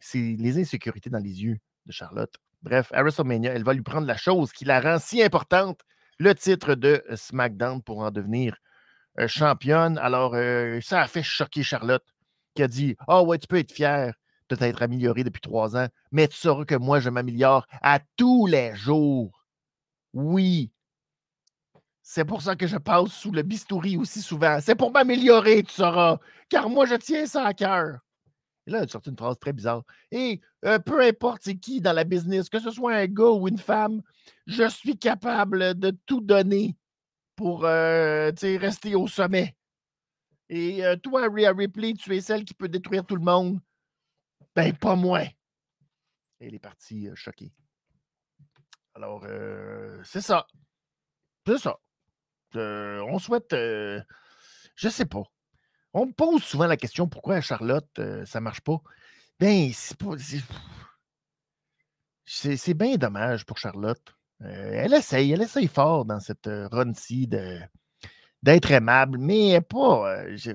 [0.00, 2.34] C'est les insécurités dans les yeux de Charlotte.
[2.62, 5.80] Bref, à WrestleMania, elle va lui prendre la chose qui la rend si importante,
[6.18, 8.56] le titre de SmackDown pour en devenir
[9.18, 9.98] euh, championne.
[9.98, 12.04] Alors, euh, ça a fait choquer Charlotte,
[12.54, 14.12] qui a dit Ah oh, ouais, tu peux être fier
[14.50, 18.74] peut-être amélioré depuis trois ans, mais tu sauras que moi, je m'améliore à tous les
[18.74, 19.44] jours.
[20.12, 20.72] Oui.
[22.02, 24.58] C'est pour ça que je passe sous le bistouri aussi souvent.
[24.60, 28.00] C'est pour m'améliorer, tu sauras, car moi, je tiens ça à cœur.
[28.70, 29.82] Et là, elle a sorti une phrase très bizarre.
[30.12, 33.48] Et euh, peu importe c'est qui dans la business, que ce soit un gars ou
[33.48, 34.00] une femme,
[34.46, 36.76] je suis capable de tout donner
[37.34, 39.56] pour euh, rester au sommet.
[40.48, 43.58] Et euh, toi, Rhea Ripley, tu es celle qui peut détruire tout le monde.
[44.54, 45.22] Ben, pas moi.
[46.38, 47.52] elle est partie choquée.
[48.94, 49.26] Alors,
[50.04, 50.46] c'est ça.
[51.44, 51.76] C'est ça.
[52.54, 53.50] on souhaite.
[53.50, 55.24] je sais pas.
[55.92, 58.80] On me pose souvent la question pourquoi Charlotte, ça marche pas?
[59.38, 60.42] Ben, c'est.
[62.24, 64.14] C'est bien dommage pour Charlotte.
[64.40, 70.24] elle essaye, elle essaye fort dans cette run-ci d'être aimable, mais pas.
[70.36, 70.52] je,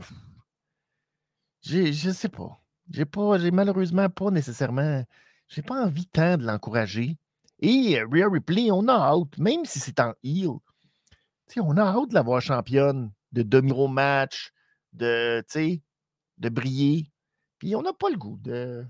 [1.64, 2.62] je sais pas.
[2.92, 5.04] J'ai pas, j'ai malheureusement pas nécessairement,
[5.48, 7.18] j'ai pas envie tant de l'encourager.
[7.60, 10.58] Et euh, Rhea Ripley, on a hâte, même si c'est en heel,
[11.58, 14.52] on a hâte de la voir championne, de au match,
[14.96, 15.44] de,
[16.38, 17.12] de briller.
[17.60, 18.86] Puis on n'a pas le goût de.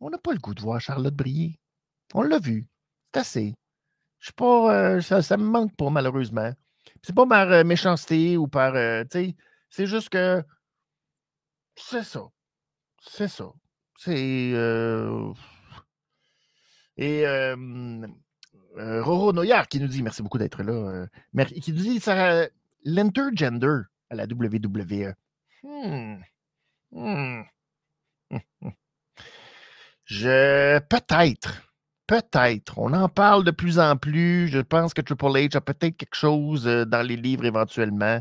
[0.00, 1.60] On n'a pas le goût de voir Charlotte briller.
[2.14, 2.68] On l'a vu.
[3.12, 3.54] C'est assez.
[4.18, 4.74] Je sais pas.
[4.74, 6.52] Euh, ça, me manque pas, malheureusement.
[7.02, 8.74] C'est pas par euh, méchanceté ou par.
[9.10, 10.42] c'est juste que.
[11.76, 12.22] C'est ça.
[13.02, 13.52] C'est ça.
[13.96, 14.52] C'est.
[14.54, 15.32] Euh...
[16.96, 17.24] Et
[18.78, 22.46] euh, Roro Noyard qui nous dit, merci beaucoup d'être là, euh, qui nous dit ça,
[22.84, 25.14] l'intergender à la WWE.
[25.62, 26.22] Hmm.
[26.92, 27.42] Hmm.
[30.04, 30.78] Je.
[30.80, 31.62] Peut-être.
[32.06, 32.78] Peut-être.
[32.78, 34.48] On en parle de plus en plus.
[34.48, 38.20] Je pense que Triple H a peut-être quelque chose euh, dans les livres éventuellement.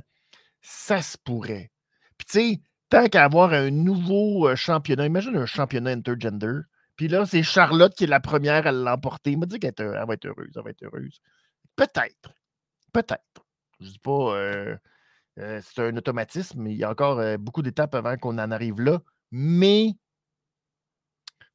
[0.62, 1.72] Ça se pourrait.
[2.18, 6.60] Puis tu sais, tant qu'à avoir un nouveau championnat, imagine un championnat intergender.
[6.98, 9.32] Puis là, c'est Charlotte qui est la première à l'emporter.
[9.32, 10.52] Il m'a dit qu'elle va être heureuse.
[10.56, 11.22] Elle va être heureuse.
[11.76, 12.34] Peut-être.
[12.92, 13.46] Peut-être.
[13.80, 14.36] Je ne dis pas
[15.62, 16.68] c'est un automatisme.
[16.68, 19.02] Il y a encore beaucoup d'étapes avant qu'on en arrive là.
[19.32, 19.94] Mais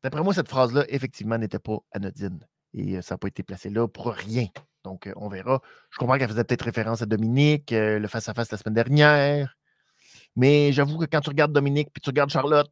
[0.02, 2.46] d'après moi, cette phrase-là, effectivement, n'était pas anodine.
[2.72, 4.46] Et ça n'a pas été placé là pour rien.
[4.84, 5.60] Donc, on verra.
[5.90, 9.56] Je comprends qu'elle faisait peut-être référence à Dominique, le face-à-face -face la semaine dernière.
[10.36, 12.70] Mais j'avoue que quand tu regardes Dominique puis tu regardes Charlotte,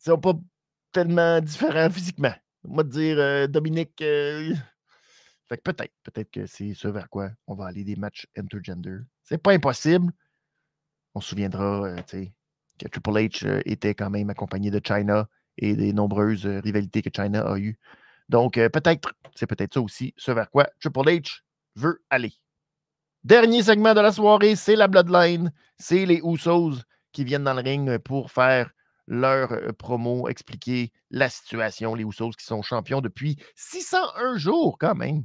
[0.00, 0.34] ils sont pas
[0.92, 2.34] tellement différents physiquement.
[2.64, 4.00] Moi, de dire euh, Dominique.
[4.02, 4.54] Euh,
[5.48, 8.98] fait que peut-être, peut-être que c'est ce vers quoi on va aller des matchs intergender.
[9.30, 10.12] C'est pas impossible.
[11.14, 15.92] On se souviendra, euh, que Triple H était quand même accompagné de China et des
[15.92, 17.78] nombreuses rivalités que China a eues.
[18.28, 21.42] Donc, peut-être, c'est peut-être ça aussi, ce vers quoi Triple H
[21.76, 22.32] veut aller.
[23.22, 25.52] Dernier segment de la soirée, c'est la Bloodline.
[25.78, 28.70] C'est les Usos qui viennent dans le ring pour faire
[29.06, 31.94] leur euh, promo, expliquer la situation.
[31.94, 35.24] Les Usos qui sont champions depuis 601 jours quand même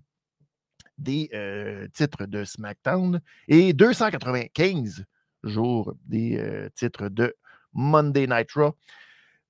[0.98, 5.06] des euh, titres de SmackDown et 295
[5.44, 7.36] jours des euh, titres de
[7.74, 8.76] Monday Night Raw.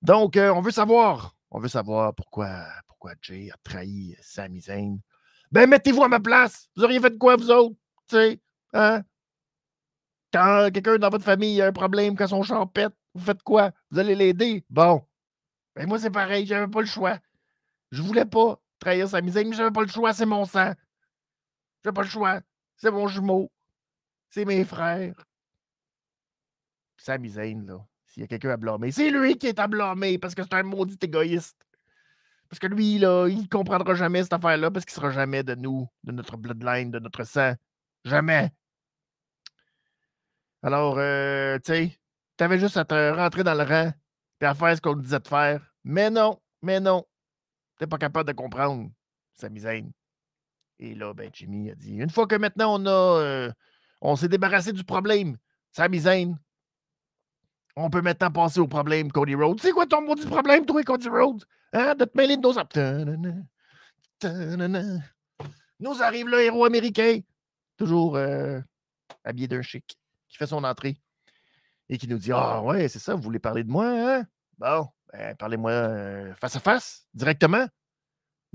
[0.02, 4.98] Donc, on veut savoir, on veut savoir pourquoi, pourquoi Jay a trahi Sami Zayn.
[5.52, 6.70] Ben, mettez-vous à ma place.
[6.76, 7.76] Vous auriez fait quoi, vous autres?
[8.74, 9.04] Hein?
[10.34, 13.72] Quand quelqu'un dans votre famille a un problème, quand son champ pète, vous faites quoi?
[13.90, 14.66] Vous allez l'aider?
[14.70, 15.02] Bon.
[15.76, 17.20] Ben moi, c'est pareil, j'avais pas le choix.
[17.92, 20.74] Je voulais pas trahir sa misère, mais j'avais pas le choix, c'est mon sang.
[21.86, 22.42] J'ai pas le choix.
[22.78, 23.52] C'est mon jumeau.
[24.32, 25.14] C'est mes frères.
[26.98, 27.86] Sa misère, là.
[28.08, 30.54] S'il y a quelqu'un à blâmer, c'est lui qui est à blâmer parce que c'est
[30.56, 31.58] un maudit égoïste.
[32.50, 35.88] Parce que lui, là, il comprendra jamais cette affaire-là parce qu'il sera jamais de nous,
[36.04, 37.54] de notre bloodline, de notre sang.
[38.04, 38.52] Jamais.
[40.64, 42.00] Alors, euh, tu sais,
[42.38, 43.92] tu avais juste à te rentrer dans le rang
[44.42, 45.62] et à faire ce qu'on te disait de faire.
[45.84, 47.06] Mais non, mais non.
[47.80, 48.90] Tu pas capable de comprendre
[49.36, 49.84] sa misère.
[50.80, 53.22] Et là, ben, Jimmy a dit une fois que maintenant on a.
[53.22, 53.52] Euh,
[54.02, 55.38] on s'est débarrassé du problème,
[55.72, 56.28] sa misère,
[57.76, 59.60] on peut maintenant passer au problème, Cody Rhodes.
[59.62, 61.44] C'est quoi ton maudit problème, toi, Cody Rhodes?
[61.74, 61.96] Hein?
[61.96, 62.54] De te mêler de nos.
[65.80, 67.20] Nous arrive le héros américain,
[67.78, 68.62] toujours euh,
[69.26, 69.98] habillé d'un chic,
[70.30, 70.98] qui fait son entrée
[71.90, 74.24] et qui nous dit Ah, ouais, c'est ça, vous voulez parler de moi, hein?
[74.58, 77.68] Bon, ben, parlez-moi euh, face à face, directement.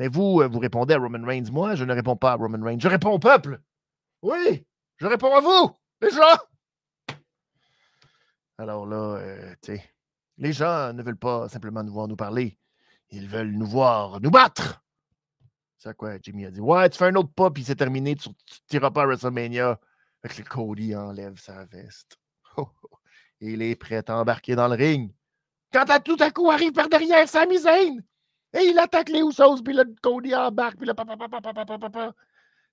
[0.00, 1.52] Mais vous, euh, vous répondez à Roman Reigns.
[1.52, 2.80] Moi, je ne réponds pas à Roman Reigns.
[2.80, 3.60] Je réponds au peuple.
[4.22, 7.18] Oui, je réponds à vous, les gens.
[8.56, 9.84] Alors là, euh, tu sais,
[10.38, 12.58] les gens ne veulent pas simplement nous voir nous parler.
[13.10, 14.82] Ils veulent nous voir nous battre.
[15.76, 18.30] C'est quoi, Jimmy a dit Ouais, tu fais un autre pas, puis c'est terminé, tu
[18.30, 18.34] ne
[18.68, 19.78] tireras pas à WrestleMania.
[20.22, 22.16] Fait que Cody enlève sa veste.
[23.40, 25.12] il est prêt à embarquer dans le ring.
[25.74, 28.02] Quand à tout à coup arrive par derrière Sami Zayn,
[28.52, 32.14] et il attaque les Usos, puis là, Cody embarque, puis là, papa, papa, papa, papa.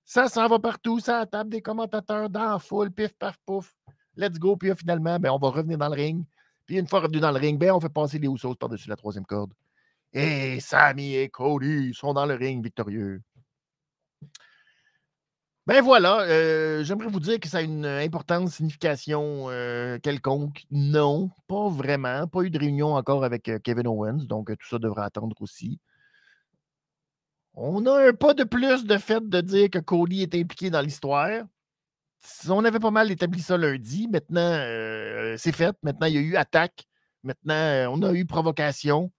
[0.04, 3.74] Ça s'en va partout, ça table des commentateurs dans la foule, pif, paf, pouf.
[4.16, 4.56] Let's go.
[4.56, 6.24] Puis finalement, ben, on va revenir dans le ring.
[6.66, 8.96] Puis une fois revenu dans le ring, ben, on fait passer les Usos par-dessus la
[8.96, 9.52] troisième corde.
[10.12, 13.20] Et Sami et Cody sont dans le ring victorieux.
[15.68, 20.64] Ben voilà, euh, j'aimerais vous dire que ça a une importante signification euh, quelconque.
[20.70, 22.26] Non, pas vraiment.
[22.26, 25.78] Pas eu de réunion encore avec euh, Kevin Owens, donc tout ça devrait attendre aussi.
[27.52, 30.80] On a un pas de plus de fait de dire que Cody est impliqué dans
[30.80, 31.42] l'histoire.
[32.48, 34.08] On avait pas mal établi ça lundi.
[34.08, 34.58] Maintenant,
[35.36, 35.76] c'est fait.
[35.82, 36.86] Maintenant, il y a eu attaque.
[37.22, 39.12] Maintenant, on a eu provocation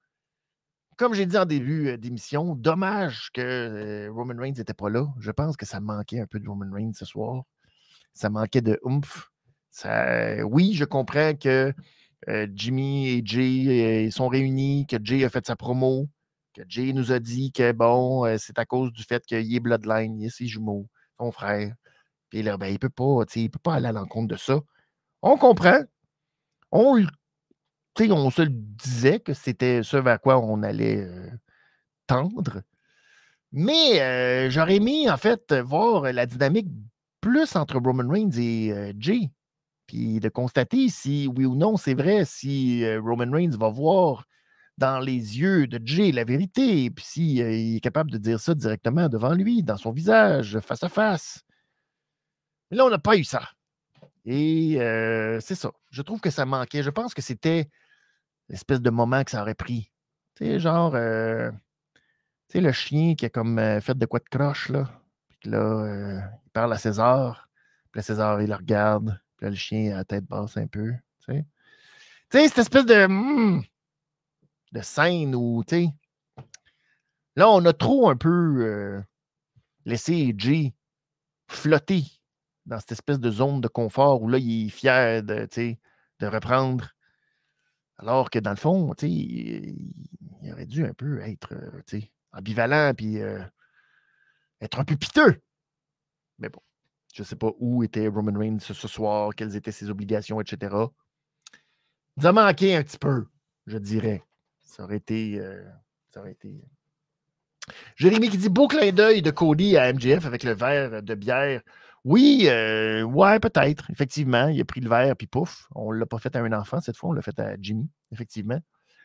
[0.99, 5.07] comme j'ai dit en début euh, d'émission, dommage que euh, Roman Reigns n'était pas là.
[5.21, 7.43] Je pense que ça manquait un peu de Roman Reigns ce soir.
[8.13, 9.31] Ça manquait de oomph.
[10.43, 11.73] Oui, je comprends que
[12.27, 16.09] euh, Jimmy et Jay sont réunis, que Jay a fait sa promo,
[16.53, 20.19] que Jay nous a dit que bon, c'est à cause du fait qu'il est Bloodline,
[20.19, 21.73] il est ses jumeaux, son frère.
[22.29, 24.59] Puis là, ben, il ne peut, pas, peut pas aller à l'encontre de ça.
[25.21, 25.79] On comprend.
[26.71, 27.07] On le
[27.99, 31.07] on se disait que c'était ce vers quoi on allait
[32.07, 32.61] tendre.
[33.51, 36.67] Mais j'aurais aimé, en fait, voir la dynamique
[37.21, 39.29] plus entre Roman Reigns et Jay.
[39.87, 44.25] Puis de constater si, oui ou non, c'est vrai, si Roman Reigns va voir
[44.77, 49.09] dans les yeux de Jay la vérité, puis s'il est capable de dire ça directement
[49.09, 51.43] devant lui, dans son visage, face à face.
[52.71, 53.41] Mais là, on n'a pas eu ça.
[54.25, 54.75] Et
[55.41, 55.71] c'est ça.
[55.91, 56.83] Je trouve que ça manquait.
[56.83, 57.69] Je pense que c'était
[58.49, 59.91] l'espèce de moment que ça aurait pris.
[60.35, 61.57] Tu sais, genre, tu
[62.49, 64.89] sais, le chien qui a comme fait de quoi de croche, là.
[65.39, 67.49] Puis là, il parle à César.
[67.91, 69.19] Puis là, César, il le regarde.
[69.37, 70.91] Puis là, le chien a la tête basse un peu.
[71.25, 71.45] Tu sais,
[72.29, 73.63] tu sais cette espèce de, hmm,
[74.73, 75.89] de scène où, tu sais,
[77.35, 79.01] là, on a trop un peu
[79.85, 80.73] laissé Jay
[81.47, 82.03] flotter
[82.69, 85.47] dans cette espèce de zone de confort où là, il est fier de,
[86.19, 86.95] de reprendre
[87.97, 89.75] alors que dans le fond, il,
[90.41, 91.99] il aurait dû un peu être euh,
[92.31, 93.43] ambivalent puis euh,
[94.61, 95.41] être un peu piteux.
[96.37, 96.61] Mais bon,
[97.13, 100.75] je ne sais pas où était Roman Reigns ce soir, quelles étaient ses obligations, etc.
[102.15, 103.27] Il a manqué un petit peu,
[103.67, 104.23] je dirais.
[104.61, 105.37] ça aurait été.
[105.39, 105.61] Euh,
[106.13, 106.63] ça aurait été.
[107.97, 111.61] Jérémy qui dit beau clin d'œil de Cody à MGF avec le verre de bière.
[112.05, 113.89] Oui, euh, ouais, peut-être.
[113.91, 116.51] Effectivement, il a pris le verre puis pouf, on ne l'a pas fait à un
[116.53, 118.59] enfant cette fois, on l'a fait à Jimmy, effectivement.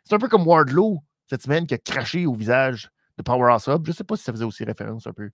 [0.04, 3.84] C'est un peu comme Wardlow cette semaine qui a craché au visage de Powerhouse Hub.
[3.84, 5.30] Je ne sais pas si ça faisait aussi référence un peu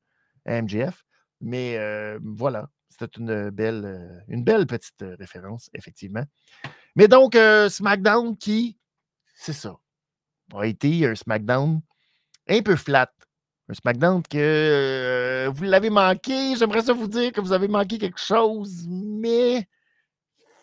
[0.46, 1.04] à MGF,
[1.40, 6.24] mais euh, voilà, c'était une belle, euh, une belle petite référence, effectivement.
[6.96, 7.36] Mais donc,
[7.68, 8.78] SmackDown qui,
[9.34, 9.76] c'est ça,
[10.54, 11.80] a été un SmackDown
[12.48, 13.10] un peu flat.
[13.70, 16.56] Un SmackDown que euh, vous l'avez manqué.
[16.56, 19.68] J'aimerais ça vous dire que vous avez manqué quelque chose, mais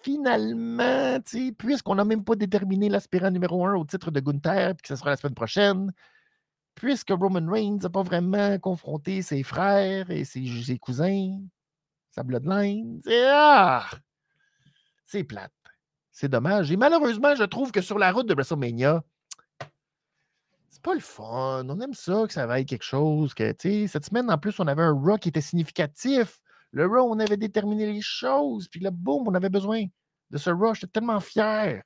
[0.02, 1.18] finalement,
[1.58, 4.98] puisqu'on n'a même pas déterminé l'aspirant numéro un au titre de Gunther, puis que ce
[4.98, 5.94] sera la semaine prochaine,
[6.76, 11.40] puisque Roman Reigns n'a pas vraiment confronté ses frères et ses, cousins,
[12.12, 13.88] sa bloodline, c'est ah,
[15.30, 15.54] plate.
[16.12, 16.74] C'est dommage.
[16.74, 19.02] Et malheureusement, je trouve que sur la route de WrestleMania,
[20.70, 21.66] c'est pas le fun.
[21.68, 23.34] On aime ça, que ça vaille quelque chose.
[23.34, 26.40] Que, cette semaine, en plus, on avait un Raw qui était significatif.
[26.72, 28.68] Le Raw, on avait déterminé les choses.
[28.68, 29.86] Puis là, boum, on avait besoin
[30.30, 30.74] de ce Raw.
[30.74, 31.84] J'étais tellement fier.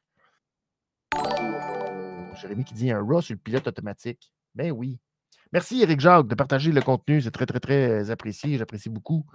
[2.35, 4.33] Jérémy qui dit un Raw sur le pilote automatique.
[4.55, 4.99] Ben oui.
[5.53, 7.21] Merci, Eric Jacques, de partager le contenu.
[7.21, 8.57] C'est très, très, très apprécié.
[8.57, 9.25] J'apprécie beaucoup.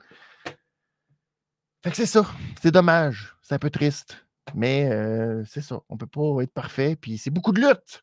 [1.85, 2.27] Fait que c'est ça.
[2.61, 3.37] C'est dommage.
[3.43, 4.27] C'est un peu triste.
[4.55, 5.81] Mais euh, c'est ça.
[5.89, 6.97] On ne peut pas être parfait.
[6.97, 8.03] Puis c'est beaucoup de lutte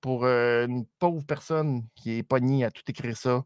[0.00, 3.44] pour une pauvre personne qui est pognée à tout écrire ça,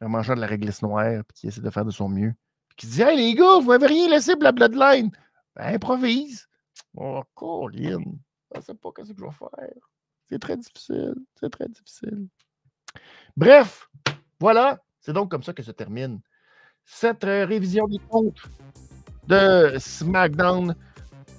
[0.00, 2.34] en mangeant de la réglisse noire, puis qui essaie de faire de son mieux,
[2.68, 5.10] puis qui dit Hey les gars, vous m'avez rien laissé la Bloodline.
[5.54, 6.48] Ben, improvise.
[6.96, 8.02] Oh, Colin,
[8.54, 9.70] je sais pas ce que je vais faire.
[10.28, 11.14] C'est très difficile.
[11.38, 12.28] C'est très difficile.
[13.36, 13.88] Bref,
[14.40, 14.82] voilà.
[15.00, 16.20] C'est donc comme ça que se termine
[16.84, 18.42] cette révision des comptes
[19.26, 20.74] de SmackDown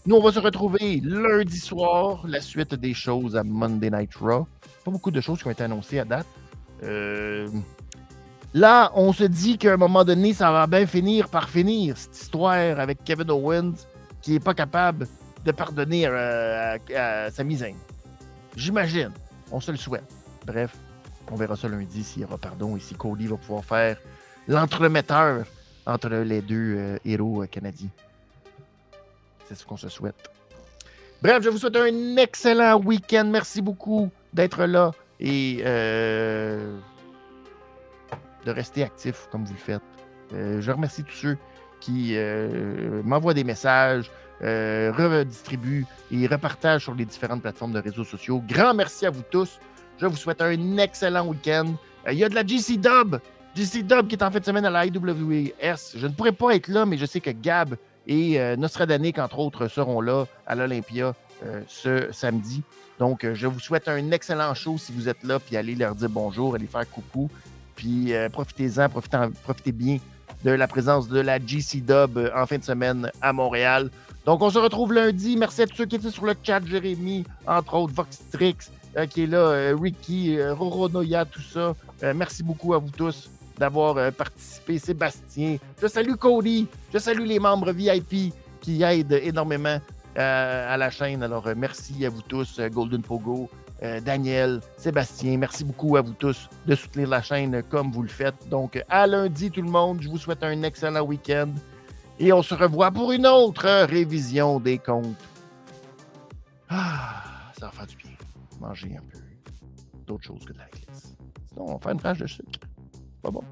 [0.07, 4.47] nous, on va se retrouver lundi soir, la suite des choses à Monday Night Raw.
[4.85, 6.25] Pas beaucoup de choses qui ont été annoncées à date.
[6.83, 7.49] Euh,
[8.53, 12.15] là, on se dit qu'à un moment donné, ça va bien finir par finir, cette
[12.21, 13.73] histoire avec Kevin Owens
[14.21, 15.09] qui n'est pas capable
[15.43, 17.75] de pardonner à, à, sa misaine.
[18.55, 19.11] J'imagine.
[19.51, 20.09] On se le souhaite.
[20.45, 20.73] Bref,
[21.29, 23.97] on verra ça lundi s'il y aura pardon et si Cody va pouvoir faire
[24.47, 25.43] l'entremetteur
[25.85, 27.89] entre les deux euh, héros euh, canadiens.
[29.47, 30.29] C'est ce qu'on se souhaite.
[31.21, 33.25] Bref, je vous souhaite un excellent week-end.
[33.31, 36.77] Merci beaucoup d'être là et euh,
[38.45, 39.81] de rester actif comme vous le faites.
[40.33, 41.37] Euh, je remercie tous ceux
[41.79, 48.43] qui euh, m'envoient des messages, redistribuent et repartagent sur les différentes plateformes de réseaux sociaux.
[48.47, 49.59] Grand merci à vous tous.
[49.97, 51.73] Je vous souhaite un excellent week-end.
[52.07, 53.17] Il y a de la GC Dub.
[53.55, 55.95] GC Dub qui est en fin de semaine à la IWS.
[55.95, 57.75] Je ne pourrais pas être là, mais je sais que Gab
[58.07, 61.13] et euh, Nostradamus, entre autres, seront là à l'Olympia
[61.45, 62.63] euh, ce samedi.
[62.99, 65.93] Donc, euh, je vous souhaite un excellent show si vous êtes là, puis allez leur
[65.93, 67.29] dire bonjour, allez faire coucou.
[67.75, 69.99] Puis profitez-en, profitez, bien
[70.43, 73.91] de la présence de la GC Dub en fin de semaine à Montréal.
[74.25, 75.37] Donc, on se retrouve lundi.
[75.37, 78.55] Merci à tous ceux qui étaient sur le chat, Jérémy, entre autres, Voxtrix,
[79.11, 81.75] qui est là, Ricky, Roro Noya, tout ça.
[82.15, 84.79] merci beaucoup à vous tous d'avoir euh, participé.
[84.79, 89.79] Sébastien, je salue Cody, je salue les membres VIP qui aident énormément
[90.17, 91.23] euh, à la chaîne.
[91.23, 93.49] Alors, euh, merci à vous tous, Golden Pogo,
[94.03, 95.37] Daniel, Sébastien.
[95.37, 98.49] Merci beaucoup à vous tous de soutenir la chaîne comme vous le faites.
[98.49, 100.01] Donc, à lundi, tout le monde.
[100.01, 101.49] Je vous souhaite un excellent week-end.
[102.19, 105.23] Et on se revoit pour une autre révision des comptes.
[106.69, 108.11] Ah, ça va faire du bien.
[108.59, 109.19] Manger un peu
[110.07, 111.15] d'autres choses que de la glisse.
[111.49, 112.66] Sinon, on va faire une phrase de sucre.
[113.27, 113.43] Pas bon.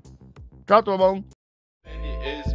[0.69, 2.54] Ciao tout le